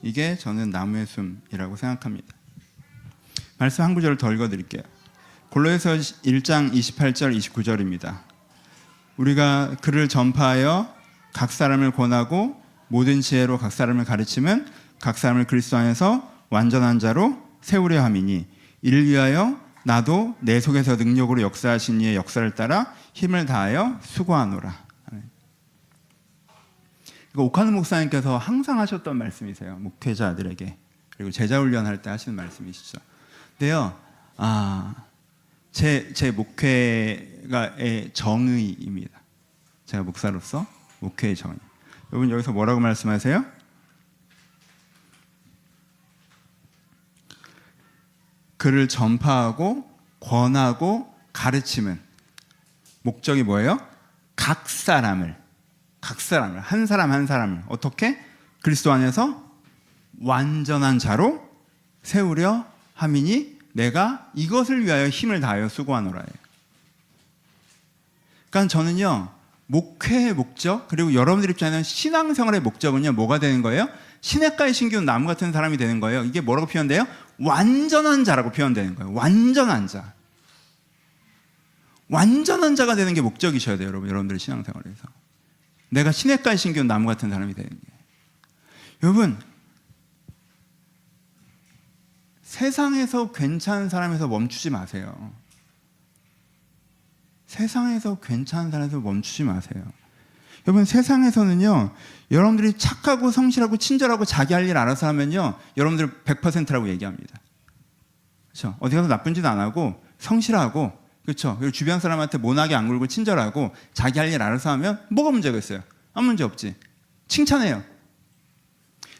[0.03, 2.35] 이게 저는 나무의 숨이라고 생각합니다.
[3.59, 4.83] 말씀 한 구절을 더 읽어드릴게요.
[5.51, 8.23] 골로에서 1장 28절 29절입니다.
[9.17, 10.95] 우리가 그를 전파하여
[11.35, 12.60] 각 사람을 권하고
[12.91, 14.69] 모든 지혜로 각 사람을 가르치면
[15.01, 18.47] 각 사람을 그리스도 안에서 완전한 자로 세우려 함이니
[18.83, 24.91] 이를 위하여 나도 내 속에서 능력으로 역사하신 이의 역사를 따라 힘을 다하여 수고하노라.
[27.33, 29.77] 이거 오카노 목사님께서 항상 하셨던 말씀이세요.
[29.77, 30.77] 목회자들에게
[31.11, 32.99] 그리고 제자 훈련할 때 하시는 말씀이시죠.
[33.57, 33.97] 근데요,
[34.37, 34.95] 아,
[35.71, 39.21] 제, 제 목회가의 정의입니다.
[39.87, 40.67] 제가 목사로서
[40.99, 41.57] 목회의 정의.
[42.13, 43.45] 여러분 여기서 뭐라고 말씀하세요?
[48.57, 49.89] 그를 전파하고
[50.21, 52.01] 권하고 가르침은
[53.03, 53.79] 목적이 뭐예요?
[54.37, 55.37] 각 사람을
[56.01, 58.19] 각 사람을 한 사람 한 사람을 어떻게
[58.63, 59.51] 그리스도 안에서
[60.21, 61.49] 완전한 자로
[62.03, 66.29] 세우려 함이니 내가 이것을 위하여 힘을 다하여 수고하노라예요.
[68.51, 69.40] 그러니까 저는요
[69.71, 73.89] 목회의 목적 그리고 여러분들 입장에는 신앙생활의 목적은요 뭐가 되는 거예요?
[74.21, 76.25] 시냇가에 심기운 나무 같은 사람이 되는 거예요.
[76.25, 77.07] 이게 뭐라고 표현돼요?
[77.39, 79.13] 완전한 자라고 표현되는 거예요.
[79.13, 80.13] 완전한 자.
[82.09, 84.09] 완전한 자가 되는 게 목적이셔야 돼요, 여러분.
[84.09, 85.07] 여러분들의 신앙생활에서.
[85.91, 87.77] 내가 시냇가에 심기운 나무 같은 사람이 되는 게.
[89.05, 89.39] 여러분,
[92.43, 95.33] 세상에서 괜찮은 사람에서 멈추지 마세요.
[97.51, 99.83] 세상에서 괜찮은 사람에서 멈추지 마세요.
[100.69, 101.93] 여러분, 세상에서는요,
[102.31, 107.41] 여러분들이 착하고 성실하고 친절하고 자기 할 일 알아서 하면요, 여러분들 100%라고 얘기합니다.
[108.51, 108.77] 그렇죠?
[108.79, 111.57] 어디 가서 나쁜 짓 안 하고 성실하고 그렇죠?
[111.59, 115.83] 그리고 주변 사람한테 모나게 안 굴고 친절하고 자기 할 일 알아서 하면 뭐가 문제가 있어요?
[116.15, 116.77] 아무 문제 없지.
[117.27, 117.83] 칭찬해요.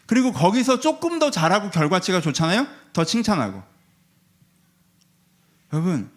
[0.05, 2.65] 그리고 거기서 조금 더 잘하고 결과치가 좋잖아요?
[2.93, 3.61] 더 칭찬하고.
[5.73, 6.09] 여러분,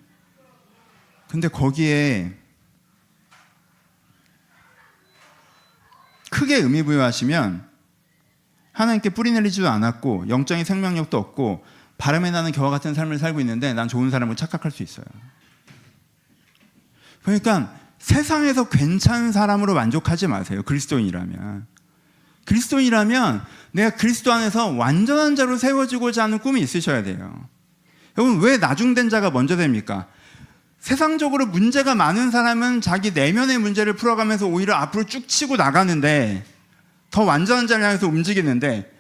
[1.35, 2.33] 근데 거기에
[6.31, 7.69] 크게 의미 부여하시면
[8.71, 11.65] 하나님께 뿌리 내리지도 않았고 영적인 생명력도 없고
[11.99, 15.07] 바람에 나는 겨와 같은 삶을 살고 있는데 난 좋은 사람을 착각할 수 있어요.
[17.25, 20.63] 그러니까 세상에서 괜찮은 사람으로 만족하지 마세요.
[20.63, 21.67] 그리스도인이라면.
[22.45, 27.49] 그리스도인이라면 내가 그리스도 안에서 완전한 자로 세워지고자 하는 꿈이 있으셔야 돼요.
[28.17, 30.07] 여러분, 왜 나중된 자가 먼저 됩니까?
[30.85, 36.45] 세상적으로 문제가 많은 사람은 자기 내면의 문제를 풀어가면서 오히려 앞으로 쭉 치고 나가는데
[37.11, 38.93] 더 완전한 자를 향해서 움직이는데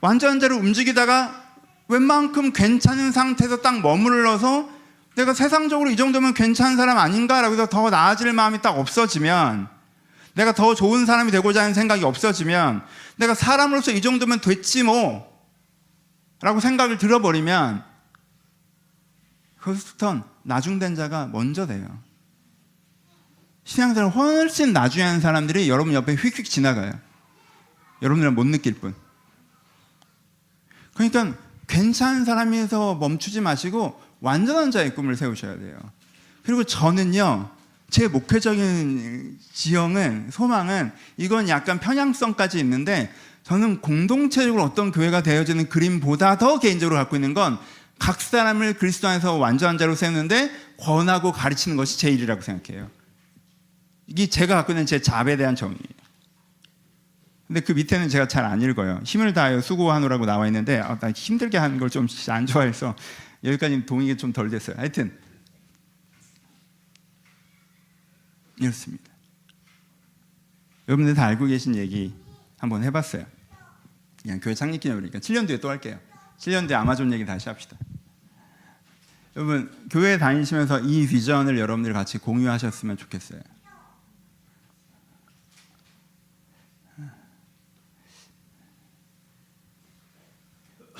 [0.00, 1.42] 완전한 자로 움직이다가
[1.88, 4.68] 웬만큼 괜찮은 상태에서 딱 머물러서
[5.16, 9.66] 내가 세상적으로 이 정도면 괜찮은 사람 아닌가라고 해서 더 나아질 마음이 딱 없어지면
[10.34, 12.84] 내가 더 좋은 사람이 되고자 하는 생각이 없어지면
[13.16, 15.28] 내가 사람으로서 이 정도면 됐지 뭐
[16.40, 17.93] 라고 생각을 들어버리면
[19.64, 21.86] 그것부터 나중된 자가 먼저 돼요.
[23.64, 26.92] 신앙생활 훨씬 나중에 하는 사람들이 여러분 옆에 휙휙 지나가요.
[28.02, 28.94] 여러분들은 못 느낄 뿐.
[30.92, 31.34] 그러니까
[31.66, 35.78] 괜찮은 사람에서 멈추지 마시고 완전한 자의 꿈을 세우셔야 돼요.
[36.44, 37.50] 그리고 저는요,
[37.88, 43.10] 제 목회적인 지형은, 소망은, 이건 약간 편향성까지 있는데,
[43.44, 47.58] 저는 공동체적으로 어떤 교회가 되어지는 그림보다 더 개인적으로 갖고 있는 건
[47.98, 52.90] 각 사람을 그리스도 안에서 완전한 자로 세우는데 권하고 가르치는 것이 제 일이라고 생각해요.
[54.06, 55.78] 이게 제가 갖고 있는 제 잡에 대한 정의예요.
[57.46, 59.00] 근데 그 밑에는 제가 잘 안 읽어요.
[59.04, 62.94] 힘을 다하여 수고하노라고 나와 있는데 아, 나 힘들게 하는 걸 좀 안 좋아해서
[63.44, 64.76] 여기까지 동의가 좀 덜 됐어요.
[64.78, 65.16] 하여튼
[68.58, 69.04] 이렇습니다.
[70.88, 72.14] 여러분들 다 알고 계신 얘기
[72.58, 73.24] 한번 해봤어요.
[74.22, 75.98] 그냥 교회 창립 기념이니까 7년 뒤에 또 할게요.
[76.44, 77.76] 7년 뒤에 아마존 얘기 다시 합시다.
[79.34, 83.40] 여러분 교회 다니시면서 이 비전을 여러분들 같이 공유하셨으면 좋겠어요.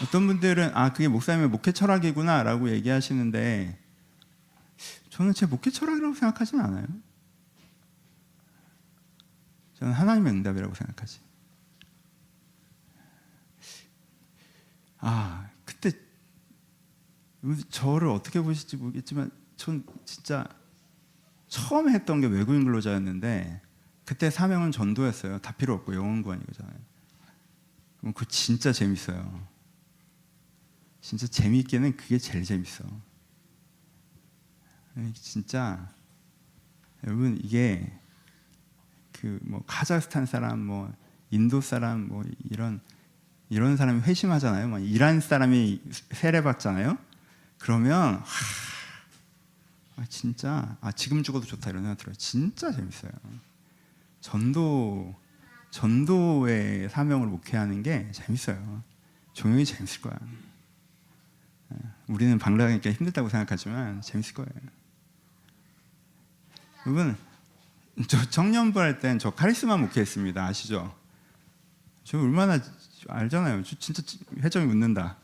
[0.03, 3.79] 어떤 분들은 아 그게 목사님의 목회 철학이구나라고 얘기하시는데
[5.11, 6.87] 저는 제 목회 철학이라고 생각하지는 않아요.
[9.75, 11.21] 저는 하나님의 응답이라고 생각하지.
[15.07, 15.93] 아 그때
[17.69, 20.49] 저를 어떻게 보실지 모르겠지만 전 진짜
[21.47, 23.61] 처음 했던 게 외국인 근로자였는데
[24.07, 25.41] 그때 사명은 전도였어요.
[25.41, 26.77] 다 필요 없고 영원 구원이잖아요.
[28.01, 29.47] 그럼 그 진짜 재밌어요.
[31.03, 32.85] 진짜 재미있게는 그게 제일 재밌어.
[35.15, 35.93] 진짜
[37.05, 37.93] 여러분 이게
[39.13, 40.91] 그 뭐 카자흐스탄 사람 뭐
[41.31, 42.81] 인도 사람 뭐 이런
[43.51, 44.69] 이런 사람이 회심하잖아요.
[44.69, 45.83] 막 이란 사람이
[46.13, 46.97] 세례 받잖아요.
[47.59, 48.23] 그러면 하,
[49.97, 52.15] 아, 진짜 아 지금 죽어도 좋다 이런 생각 들어요.
[52.17, 53.13] 진짜 재밌어요.
[54.21, 55.15] 전도
[55.71, 58.83] 전도의 사명을 목회하는 게 재밌어요.
[59.35, 60.17] 종영이 재밌을 거야.
[61.73, 61.77] 예,
[62.07, 64.51] 우리는 방랑하니까 힘들다고 생각하지만 재밌을 거예요.
[66.87, 67.17] 여러분,
[68.09, 70.45] 저 청년부 할 땐 저 카리스마 목회했습니다.
[70.45, 70.95] 아시죠?
[72.05, 72.61] 저 얼마나
[73.09, 73.63] 알잖아요.
[73.65, 74.03] 저 진짜
[74.43, 75.17] 회장이 웃는다.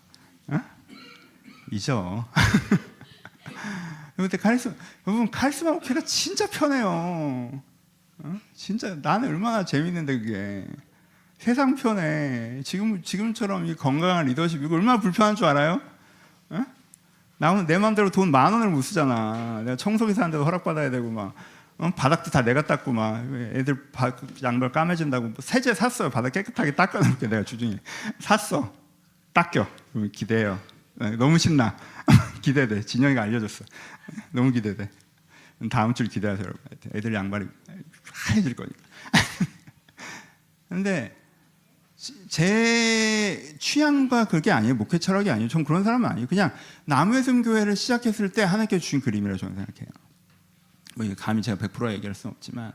[0.49, 0.61] 어?
[1.73, 2.27] 잊어.
[4.17, 4.75] 그때 카리스마
[5.07, 7.63] 여러분 카리스마 목회가 진짜 편해요.
[8.19, 8.41] 어?
[8.55, 10.67] 진짜 나는 얼마나 재밌는데 그게
[11.39, 12.61] 세상 편해.
[12.65, 15.81] 지금 지금처럼 이 건강한 리더십 이거 얼마나 불편한 줄 알아요?
[16.51, 16.65] 어?
[17.39, 19.63] 나 오늘 내 마음대로 돈 만 원을 못 쓰잖아.
[19.65, 21.35] 내가 청소기 사는데도 허락 받아야 되고 막
[21.81, 21.91] 어?
[21.97, 23.25] 바닥도 다 내가 닦고 막
[23.55, 26.11] 애들 바, 양말 까매진다고 세제 샀어요.
[26.11, 27.79] 바닥 깨끗하게 닦아놓게 내가 주중에
[28.19, 28.73] 샀어.
[29.33, 29.67] 닦여.
[30.13, 30.61] 기대해요.
[30.97, 31.77] 네, 너무 신나.
[32.43, 32.83] 기대돼.
[32.83, 33.65] 진영이가 알려줬어.
[34.31, 34.91] 너무 기대돼.
[35.71, 36.63] 다음 주 기대하세요, 여러분.
[36.95, 37.47] 애들 양말이
[38.13, 38.79] 하얘질 거니까.
[40.69, 41.17] 근데
[42.29, 44.75] 제 취향과 그게 아니에요.
[44.75, 45.49] 목회 철학이 아니에요.
[45.49, 46.27] 전 그런 사람은 아니에요.
[46.27, 46.53] 그냥
[46.85, 50.10] 나무의 숲 교회를 시작했을 때 하나님께 주신 그림이라고 저는 생각해요.
[51.07, 52.73] 뭐 감히 제가 100% 얘기할 수는 없지만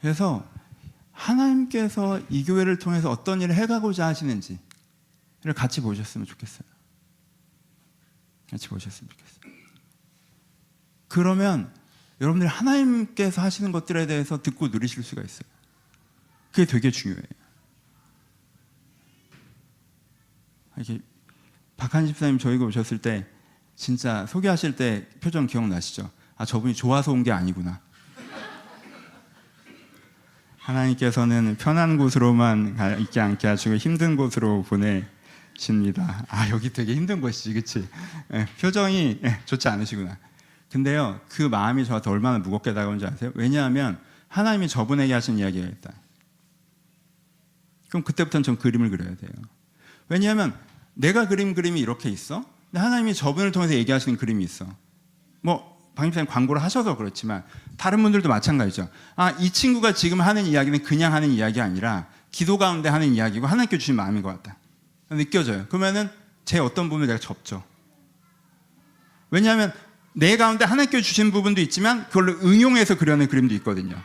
[0.00, 0.48] 그래서
[1.12, 4.58] 하나님께서 이 교회를 통해서 어떤 일을 해가고자 하시는지를
[5.54, 6.66] 같이 보셨으면 좋겠어요.
[8.50, 9.52] 같이 보셨으면 좋겠어요.
[11.08, 11.72] 그러면
[12.20, 15.48] 여러분들이 하나님께서 하시는 것들에 대해서 듣고 누리실 수가 있어요.
[16.50, 17.24] 그게 되게 중요해요.
[20.76, 21.00] 이렇게
[21.76, 23.26] 박한 집사님 저희가 오셨을 때
[23.76, 26.10] 진짜 소개하실 때 표정 기억나시죠?
[26.36, 27.80] 아 저분이 좋아서 온 게 아니구나.
[30.58, 36.24] 하나님께서는 편한 곳으로만 있지 않게 하시고 힘든 곳으로 보내십니다.
[36.28, 37.88] 아 여기 되게 힘든 곳이지, 그렇지?
[38.32, 40.18] 예, 표정이 예, 좋지 않으시구나.
[40.72, 43.30] 근데요, 그 마음이 저한테 얼마나 무겁게 다가온지 아세요?
[43.36, 45.92] 왜냐하면 하나님이 저분에게 하신 이야기가 있다.
[47.88, 49.30] 그럼 그때부터는 전 그림을 그려야 돼요.
[50.08, 50.58] 왜냐하면
[50.94, 52.44] 내가 그림 그림이 이렇게 있어.
[52.78, 54.66] 하나님이 저분을 통해서 얘기하시는 그림이 있어.
[55.40, 57.42] 뭐 방임사님 광고를 하셔서 그렇지만
[57.76, 58.88] 다른 분들도 마찬가지죠.
[59.16, 63.78] 아, 이 친구가 지금 하는 이야기는 그냥 하는 이야기 아니라 기도 가운데 하는 이야기고 하나님께
[63.78, 64.58] 주신 마음인 것 같다.
[65.10, 65.66] 느껴져요.
[65.68, 66.10] 그러면은
[66.44, 67.64] 제 어떤 부분을 내가 접죠.
[69.30, 69.72] 왜냐하면
[70.12, 73.96] 내 가운데 하나님께 주신 부분도 있지만 그걸로 응용해서 그려낸 그림도 있거든요.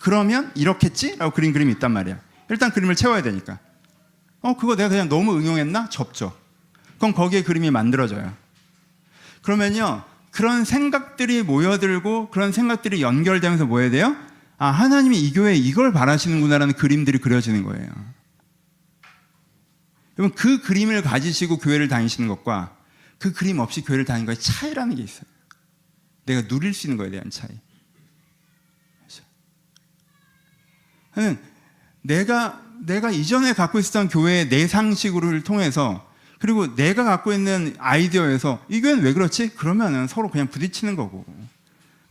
[0.00, 1.16] 그러면 이렇겠지?
[1.16, 2.18] 라고 그린 그림이 있단 말이야.
[2.50, 3.58] 일단 그림을 채워야 되니까.
[4.40, 5.88] 어, 그거 내가 그냥 너무 응용했나?
[5.88, 6.36] 접죠.
[7.02, 8.32] 그럼 거기에 그림이 만들어져요.
[9.42, 14.16] 그러면요, 그런 생각들이 모여들고 그런 생각들이 연결되면서 뭐 해야 돼요?
[14.56, 17.90] 아, 하나님이 이 교회에 이걸 바라시는구나라는 그림들이 그려지는 거예요.
[20.16, 22.76] 여러분, 그 그림을 가지시고 교회를 다니시는 것과
[23.18, 25.24] 그 그림 없이 교회를 다니는 거에 차이라는 게 있어요.
[26.24, 27.50] 내가 누릴 수 있는 거에 대한 차이.
[31.16, 31.36] 그렇죠?
[32.02, 36.11] 내가 내가 이전에 갖고 있었던 교회의 내 상식을 통해서
[36.42, 39.50] 그리고 내가 갖고 있는 아이디어에서 이 교회는 왜 그렇지?
[39.50, 41.24] 그러면은 서로 그냥 부딪히는 거고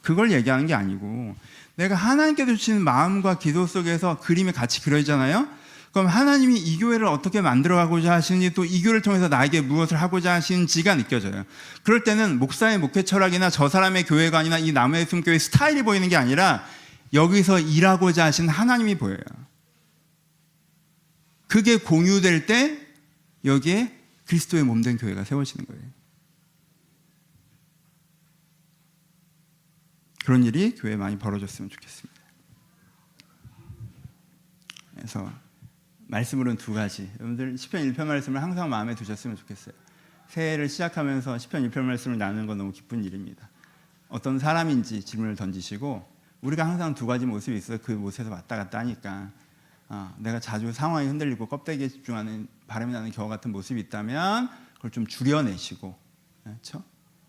[0.02, 1.36] 그걸 얘기하는 게 아니고
[1.76, 5.50] 내가 하나님께서 주시는 마음과 기도 속에서 그림이 같이 그려지잖아요.
[5.92, 10.96] 그럼 하나님이 이 교회를 어떻게 만들어가고자 하시는지 또 이 교회를 통해서 나에게 무엇을 하고자 하시는지가
[10.96, 11.44] 느껴져요.
[11.84, 16.64] 그럴 때는 목사의 목회 철학이나 저 사람의 교회관이나 이 남의 숨교회 스타일이 보이는 게 아니라
[17.14, 19.20] 여기서 일하고자 하신 하나님이 보여요.
[21.50, 22.78] 그게 공유될 때
[23.44, 24.00] 여기에
[24.32, 25.84] 그리스도의 몸 된 교회가 세워지는 거예요.
[30.24, 32.22] 그런 일이 교회에 많이 벌어졌으면 좋겠습니다.
[34.96, 35.30] 그래서
[36.08, 37.12] 말씀으로는 두 가지.
[37.20, 39.76] 여러분들 시편 1편 말씀을 항상 마음에 두셨으면 좋겠어요.
[40.30, 43.50] 새해를 시작하면서 시편 1편 말씀을 나누는 건 너무 기쁜 일입니다.
[44.08, 46.10] 어떤 사람인지 질문을 던지시고
[46.40, 47.80] 우리가 항상 두 가지 모습이 있어요.
[47.80, 49.30] 그 모습에서 왔다 갔다 하니까
[49.90, 55.06] 어, 내가 자주 상황이 흔들리고 껍데기에 집중하는 바람이 나는 겨와 같은 모습이 있다면 그걸 좀
[55.06, 55.94] 줄여내시고
[56.44, 56.84] 그렇죠?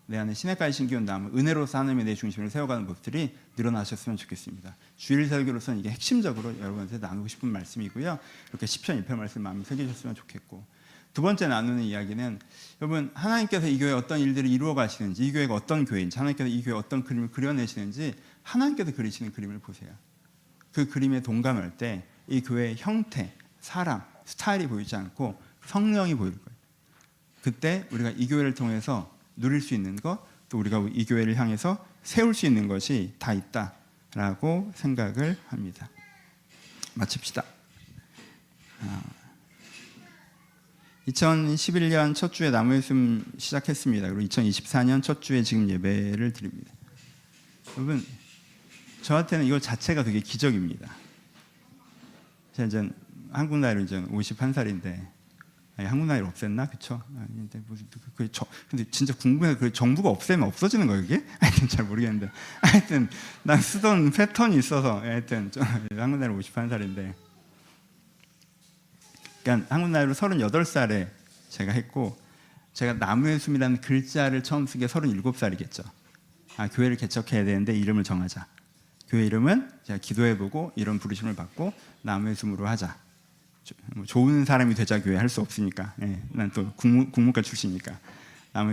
[0.05, 4.75] 내 안에 시내까지 신기운 다음 은혜로서 하나님의 내 중심을 세워가는 모습들이 늘어나셨으면 좋겠습니다.
[4.95, 8.19] 주일 설교로서는 이게 핵심적으로 여러분한테 나누고 싶은 말씀이고요.
[8.49, 10.65] 이렇게 10편 1편 말씀 마음에 새기셨으면 좋겠고
[11.13, 12.39] 두 번째 나누는 이야기는
[12.81, 16.73] 여러분 하나님께서 이 교회 어떤 일들을 이루어 가시는지 이 교회가 어떤 교회인지 하나님께서 이 교회
[16.73, 19.91] 어떤 그림을 그려내시는지 하나님께서 그리시는 그림을 보세요.
[20.71, 26.57] 그 그림에 동감할 때 이 교회의 형태, 사람, 스타일이 보이지 않고 성령이 보일 거예요.
[27.41, 32.33] 그때 우리가 이 교회를 통해서 누릴 수 있는 것, 또 우리가 이 교회를 향해서 세울
[32.33, 35.89] 수 있는 것이 다 있다라고 생각을 합니다.
[36.93, 37.43] 마칩시다.
[41.07, 44.07] 2011년 첫 주에 나무 예수님 시작했습니다.
[44.09, 46.71] 그리고 2024년 첫 주에 지금 예배를 드립니다.
[47.75, 48.05] 여러분,
[49.01, 50.89] 저한테는 이거 자체가 되게 기적입니다.
[52.53, 52.69] 제가
[53.33, 55.05] 한국 나이로 이제 51살인데
[55.75, 56.69] 아니, 한국 나이를 없앴나?
[56.69, 57.01] 그쵸?
[57.17, 59.55] 아닌데 무슨 그, 그, 저, 근데 진짜 궁금해.
[59.55, 61.25] 그 정부가 없애면 없어지는 거예요, 이게?
[61.41, 62.29] 하여튼 잘 모르겠는데.
[62.61, 63.09] 하여튼
[63.41, 65.61] 난 쓰던 패턴이 있어서 하여튼 저,
[65.97, 67.13] 한국 나이로 58살인데
[69.43, 71.09] 그러니까 한국 나이로 38살에
[71.49, 72.17] 제가 했고
[72.73, 75.83] 제가 나무의 숨이라는 글자를 처음 쓴 게 37살이겠죠.
[76.57, 78.45] 아, 교회를 개척해야 되는데 이름을 정하자.
[79.09, 81.73] 교회 이름은 제가 기도해보고 이런 부르심을 받고
[82.03, 82.95] 나무의 숨으로 하자.
[83.63, 85.93] 조, 뭐 좋은 사람이 되자 교회 할 수 없으니까.
[86.01, 87.97] 예, 난또 국문, 국문과 출신이니까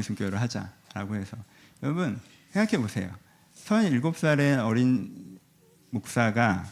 [0.02, 1.36] 숨 교회를 하자라고 해서
[1.82, 2.20] 여러분
[2.52, 3.10] 생각해 보세요.
[3.64, 5.38] 37살의 어린
[5.90, 6.64] 목사가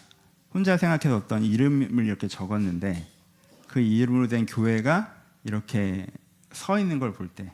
[0.53, 3.07] 혼자 생각해서 어떤 이름을 이렇게 적었는데
[3.69, 5.14] 그 이름으로 된 교회가
[5.45, 6.07] 이렇게
[6.53, 7.51] 서 있는 걸 볼 때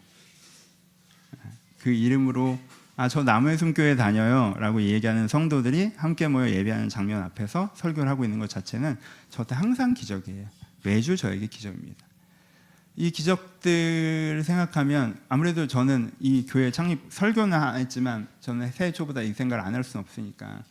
[1.84, 2.58] 그 이름으로
[2.96, 8.24] 아 저 나무의 숨교회 다녀요 라고 얘기하는 성도들이 함께 모여 예배하는 장면 앞에서 설교를 하고
[8.24, 8.96] 있는 것 자체는
[9.30, 10.46] 저한테 항상 기적이에요.
[10.84, 12.04] 매주 저에게 기적입니다.
[12.96, 19.64] 이 기적들을 생각하면 아무래도 저는 이 교회 창립 설교는 했지만 저는 새해 초보다 이 생각을
[19.64, 20.62] 안 할 수는 없으니까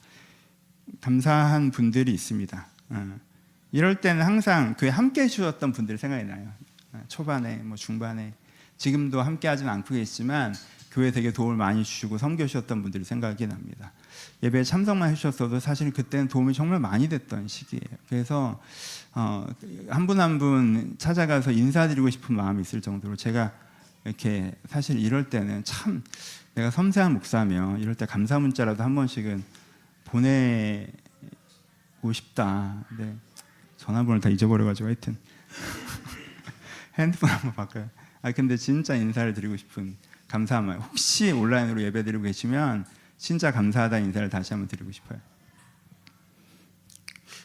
[1.02, 2.68] 감사한 분들이 있습니다.
[2.90, 3.20] 어.
[3.74, 6.50] 이럴 때는 항상 그 함께 해주셨던 분들 생각이 나요.
[7.08, 8.34] 초반에, 뭐 중반에,
[8.78, 10.54] 지금도 함께 하진 않고 계시지만
[10.94, 13.92] 교회 되게 도움을 많이 주시고 섬겨주셨던 분들이 생각이 납니다.
[14.44, 17.98] 예배에 참석만 해주셨어도 사실 그때는 도움이 정말 많이 됐던 시기예요.
[18.08, 18.62] 그래서
[19.16, 19.48] 어,
[19.90, 23.52] 한분 한 분 찾아가서 인사드리고 싶은 마음이 있을 정도로 제가
[24.06, 26.04] 이렇게 사실 이럴 때는 참
[26.54, 29.44] 내가 섬세한 목사며 이럴 때 감사 문자라도 한 번씩은
[30.06, 30.92] 보내고
[32.14, 32.86] 싶다.
[33.00, 33.16] 네.
[33.78, 35.18] 전화번호를 다 잊어버려가지고 하여튼
[37.00, 37.90] 핸드폰 한번 바꿔요.
[38.22, 39.98] 아 근데 진짜 인사를 드리고 싶은
[40.34, 40.80] 감사한 말.
[40.80, 42.86] 혹시 온라인으로 예배드리고 계시면
[43.20, 45.20] 진짜 감사하다 인사를 다시 한번 드리고 싶어요.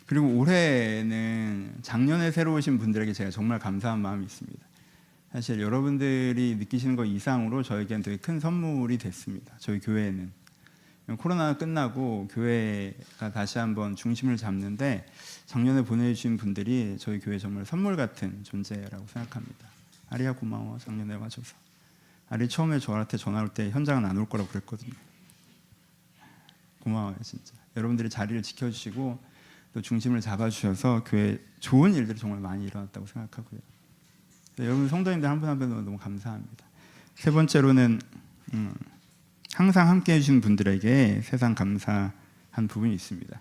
[0.07, 4.67] 그리고 올해는 작년에 새로 오신 분들에게 제가 정말 감사한 마음이 있습니다.
[5.33, 9.55] 사실 여러분들이 느끼시는 것 이상으로 저에게는 되게 큰 선물이 됐습니다.
[9.59, 10.33] 저희 교회에는
[11.19, 15.05] 코로나가 끝나고 교회가 다시 한번 중심을 잡는데
[15.45, 19.69] 작년에 보내주신 분들이 저희 교회 정말 선물 같은 존재라고 생각합니다.
[20.09, 21.55] 아리야 고마워 작년에 와줘서.
[22.31, 24.93] 아리 처음에 저한테 전화 올 때 현장은 안 올 거라고 그랬거든요.
[26.81, 27.55] 고마워요 진짜.
[27.77, 29.19] 여러분들이 자리를 지켜주시고
[29.75, 33.61] 또 중심을 잡아주셔서 교회 좋은 일들이 정말 많이 일어났다고 생각하고요.
[34.61, 36.67] 여러분 성도님들 한 분 한 분 너무 감사합니다.
[37.15, 38.01] 세 번째로는
[38.55, 38.75] 음,
[39.55, 43.41] 항상 함께 해주신 분들에게 세상 감사한 부분이 있습니다.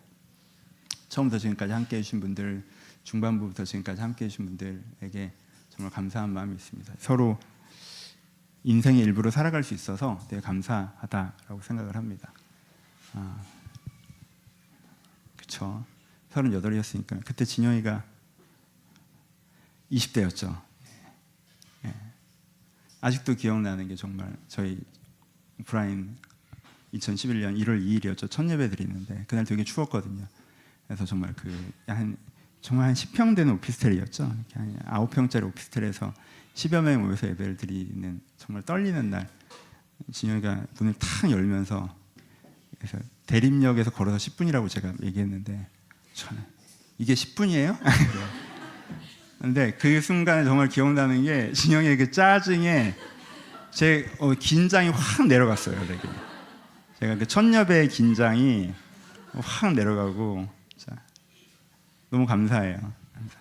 [1.09, 2.63] 처음부터 지금까지 함께 해주신 분들,
[3.03, 5.31] 중반부부터 지금까지 함께 해주신 분들에게
[5.69, 6.93] 정말 감사한 마음이 있습니다.
[6.99, 7.39] 서로
[8.63, 12.31] 인생의 일부로 살아갈 수 있어서 되게 감사하다라고 생각을 합니다.
[13.13, 13.41] 아,
[15.35, 15.85] 그쵸.
[16.31, 17.23] 38이었으니까.
[17.25, 18.03] 그때 진영이가
[19.91, 20.61] 20대였죠.
[21.85, 21.93] 예.
[23.01, 24.79] 아직도 기억나는 게 정말 저희
[25.65, 26.17] 브라인
[26.93, 28.29] 2011년 1월 2일이었죠.
[28.29, 30.27] 첫 예배 드리는데 그날 되게 추웠거든요.
[30.87, 31.49] 그래서 정말 그
[31.87, 32.17] 한
[32.61, 34.23] 정말 한 10평 되는 오피스텔이었죠.
[34.53, 36.13] 한 9평짜리 오피스텔에서
[36.55, 39.29] 10여 명이 모여서 예배를 드리는 정말 떨리는 날
[40.11, 41.95] 진영이가 문을 탁 열면서
[42.77, 42.97] 그래서
[43.27, 45.67] 대림역에서 걸어서 10분이라고 제가 얘기했는데
[46.13, 46.43] 저는
[46.97, 47.77] 이게 10분이에요?
[49.39, 52.95] 근데 그 순간에 정말 기억나는 게 진영의 그 짜증에
[53.69, 55.79] 제 어, 긴장이 확 내려갔어요.
[55.85, 56.01] 되게.
[56.99, 58.73] 제가 그 첫여배의 긴장이
[59.33, 60.56] 확 내려가고 자,
[62.09, 62.77] 너무 감사해요.
[63.13, 63.37] 감사.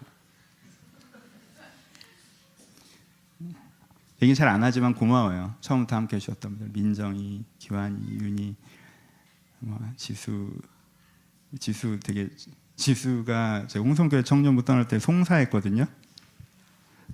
[4.22, 5.54] 얘기 잘 안 하지만 고마워요.
[5.60, 8.56] 처음부터 함께 해주셨던 분들 민정이, 기환이, 윤이,
[9.58, 10.50] 뭐 지수,
[11.60, 12.28] 지수 되게
[12.76, 15.86] 지수가 제가 홍성교회 청년부 떠날 때 송사했거든요.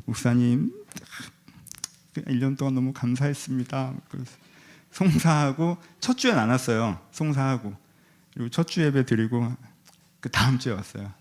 [0.05, 0.73] 목사님
[2.15, 3.95] 1년 동안 너무 감사했습니다.
[4.93, 7.01] 송사하고 첫 주엔 안 왔어요.
[7.11, 7.75] 송사하고
[8.35, 9.55] 그리고 첫 주 예배 드리고
[10.21, 11.13] 그 다음 주에 왔어요.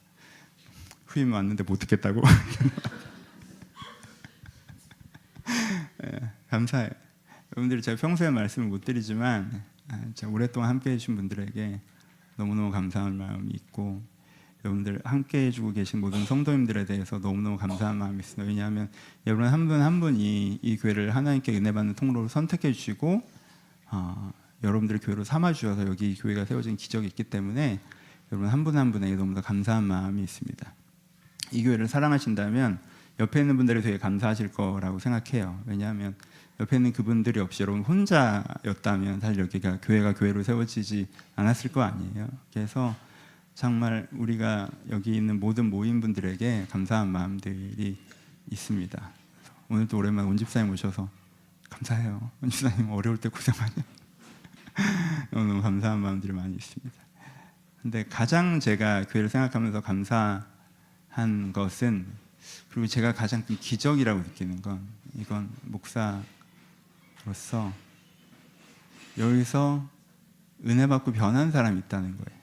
[1.11, 2.21] 후임 왔는데 못 듣겠다고.
[5.97, 6.89] 네, 감사해요.
[7.51, 11.81] 여러분들이 제가 평소에 말씀을 못 드리지만 아, 오랫동안 함께 해주신 분들에게
[12.37, 14.01] 너무너무 감사한 마음이 있고
[14.63, 18.47] 여러분들 함께 해주고 계신 모든 성도님들에 대해서 너무너무 감사한 마음이 있습니다.
[18.47, 18.89] 왜냐하면
[19.27, 23.21] 여러분 한 분한 한 분이 이 교회를 하나님께 은혜 받는 통로로 선택해 주시고
[23.91, 24.31] 어,
[24.63, 27.81] 여러분들 교회로 삼아 주셔서 여기 교회가 세워진 기적이 있기 때문에
[28.31, 30.73] 여러분 한 분한 분에게 너무나 감사한 마음이 있습니다.
[31.51, 32.79] 이 교회를 사랑하신다면
[33.19, 35.59] 옆에 있는 분들이 되게 감사하실 거라고 생각해요.
[35.65, 36.15] 왜냐하면
[36.59, 42.27] 옆에 있는 그분들이 없이 여러분 혼자였다면 사실 여기가 교회가 교회로 세워지지 않았을 거 아니에요.
[42.53, 42.95] 그래서
[43.55, 47.97] 정말 우리가 여기 있는 모든 모임분들에게 감사한 마음들이
[48.49, 49.09] 있습니다.
[49.69, 51.09] 오늘도 오랜만에 온 집사님 오셔서
[51.69, 52.29] 감사해요.
[52.41, 53.73] 온 집사님 어려울 때 고생 많이.
[55.31, 56.93] 너무 감사한 마음들이 많이 있습니다.
[57.81, 60.45] 근데 가장 제가 교회를 생각하면서 감사
[61.11, 62.07] 한 것은
[62.69, 66.23] 그리고 제가 가장 큰 기적이라고 느끼는 건 이건 목사로서
[69.17, 69.87] 여기서
[70.65, 72.41] 은혜 받고 변한 사람이 있다는 거예요.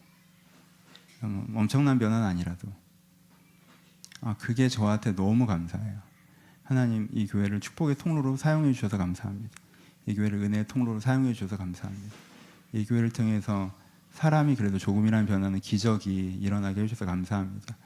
[1.25, 2.69] 음, 엄청난 변화는 아니라도
[4.21, 5.99] 아, 그게 저한테 너무 감사해요.
[6.63, 9.51] 하나님 이 교회를 축복의 통로로 사용해 주셔서 감사합니다.
[10.07, 12.15] 이 교회를 은혜의 통로로 사용해 주셔서 감사합니다.
[12.73, 13.73] 이 교회를 통해서
[14.13, 17.77] 사람이 그래도 조금이라는 변화는 기적이 일어나게 해주셔서 감사합니다.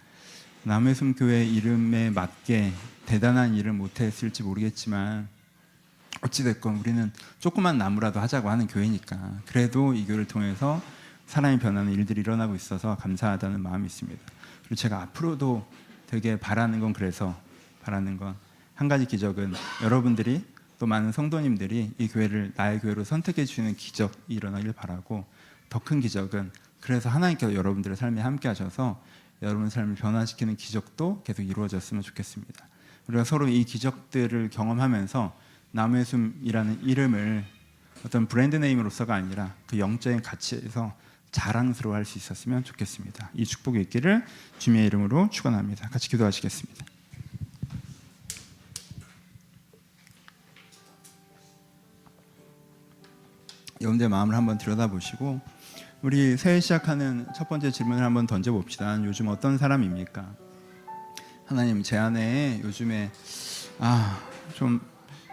[0.94, 2.72] 숨 교회 이름에 맞게
[3.06, 5.28] 대단한 일을 못했을지 모르겠지만
[6.22, 10.80] 어찌됐건 우리는 조그만 나무라도 하자고 하는 교회니까 그래도 이 교회를 통해서
[11.26, 14.20] 사람이 변하는 일들이 일어나고 있어서 감사하다는 마음이 있습니다.
[14.60, 15.66] 그리고 제가 앞으로도
[16.06, 17.36] 되게 바라는 건 그래서
[17.82, 19.52] 바라는 건 한 가지 기적은
[19.84, 20.44] 여러분들이
[20.80, 25.24] 또 많은 성도님들이 이 교회를 나의 교회로 선택해 주시는 기적이 일어나길 바라고
[25.68, 26.50] 더 큰 기적은
[26.80, 29.00] 그래서 하나님께서 여러분들의 삶에 함께 하셔서
[29.42, 32.68] 여러분 삶을 변화시키는 기적도 계속 이루어졌으면 좋겠습니다.
[33.08, 35.36] 우리가 서로 이 기적들을 경험하면서
[35.72, 37.44] 남의 숨이라는 이름을
[38.06, 40.96] 어떤 브랜드 네임으로서가 아니라 그 영적인 가치에서
[41.32, 43.30] 자랑스러워할 수 있었으면 좋겠습니다.
[43.34, 44.24] 이 축복이 있기를
[44.58, 45.88] 주님의 이름으로 축원합니다.
[45.88, 46.84] 같이 기도하시겠습니다.
[53.80, 55.40] 여러분들 마음을 한번 들여다보시고
[56.02, 59.04] 우리 새해 시작하는 첫 번째 질문을 한번 던져봅시다.
[59.04, 60.34] 요즘 어떤 사람입니까?
[61.46, 63.12] 하나님 제 안에 요즘에
[63.78, 64.80] 아좀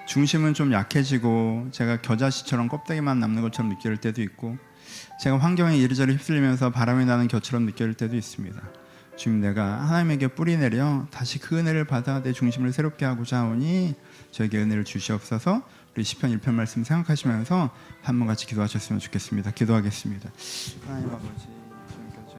[0.07, 4.59] 중심은 좀 약해지고 제가 겨자씨처럼 껍데기만 남는 것처럼 느낄 때도 있고
[5.23, 8.61] 제가 환경에 이리저리 휩쓸리면서 바람이 나는 겨처럼 느낄 때도 있습니다.
[9.15, 13.95] 주님 내가 하나님에게 뿌리 내려 다시 그 은혜를 받아 내 중심을 새롭게 하고자 하오니
[14.31, 15.63] 저에게 은혜를 주시옵소서
[15.95, 17.69] 우리 시편 1편 말씀 생각하시면서
[18.01, 19.51] 한번 같이 기도하셨으면 좋겠습니다.
[19.51, 20.29] 기도하겠습니다.
[20.87, 21.58] 하나님 아버지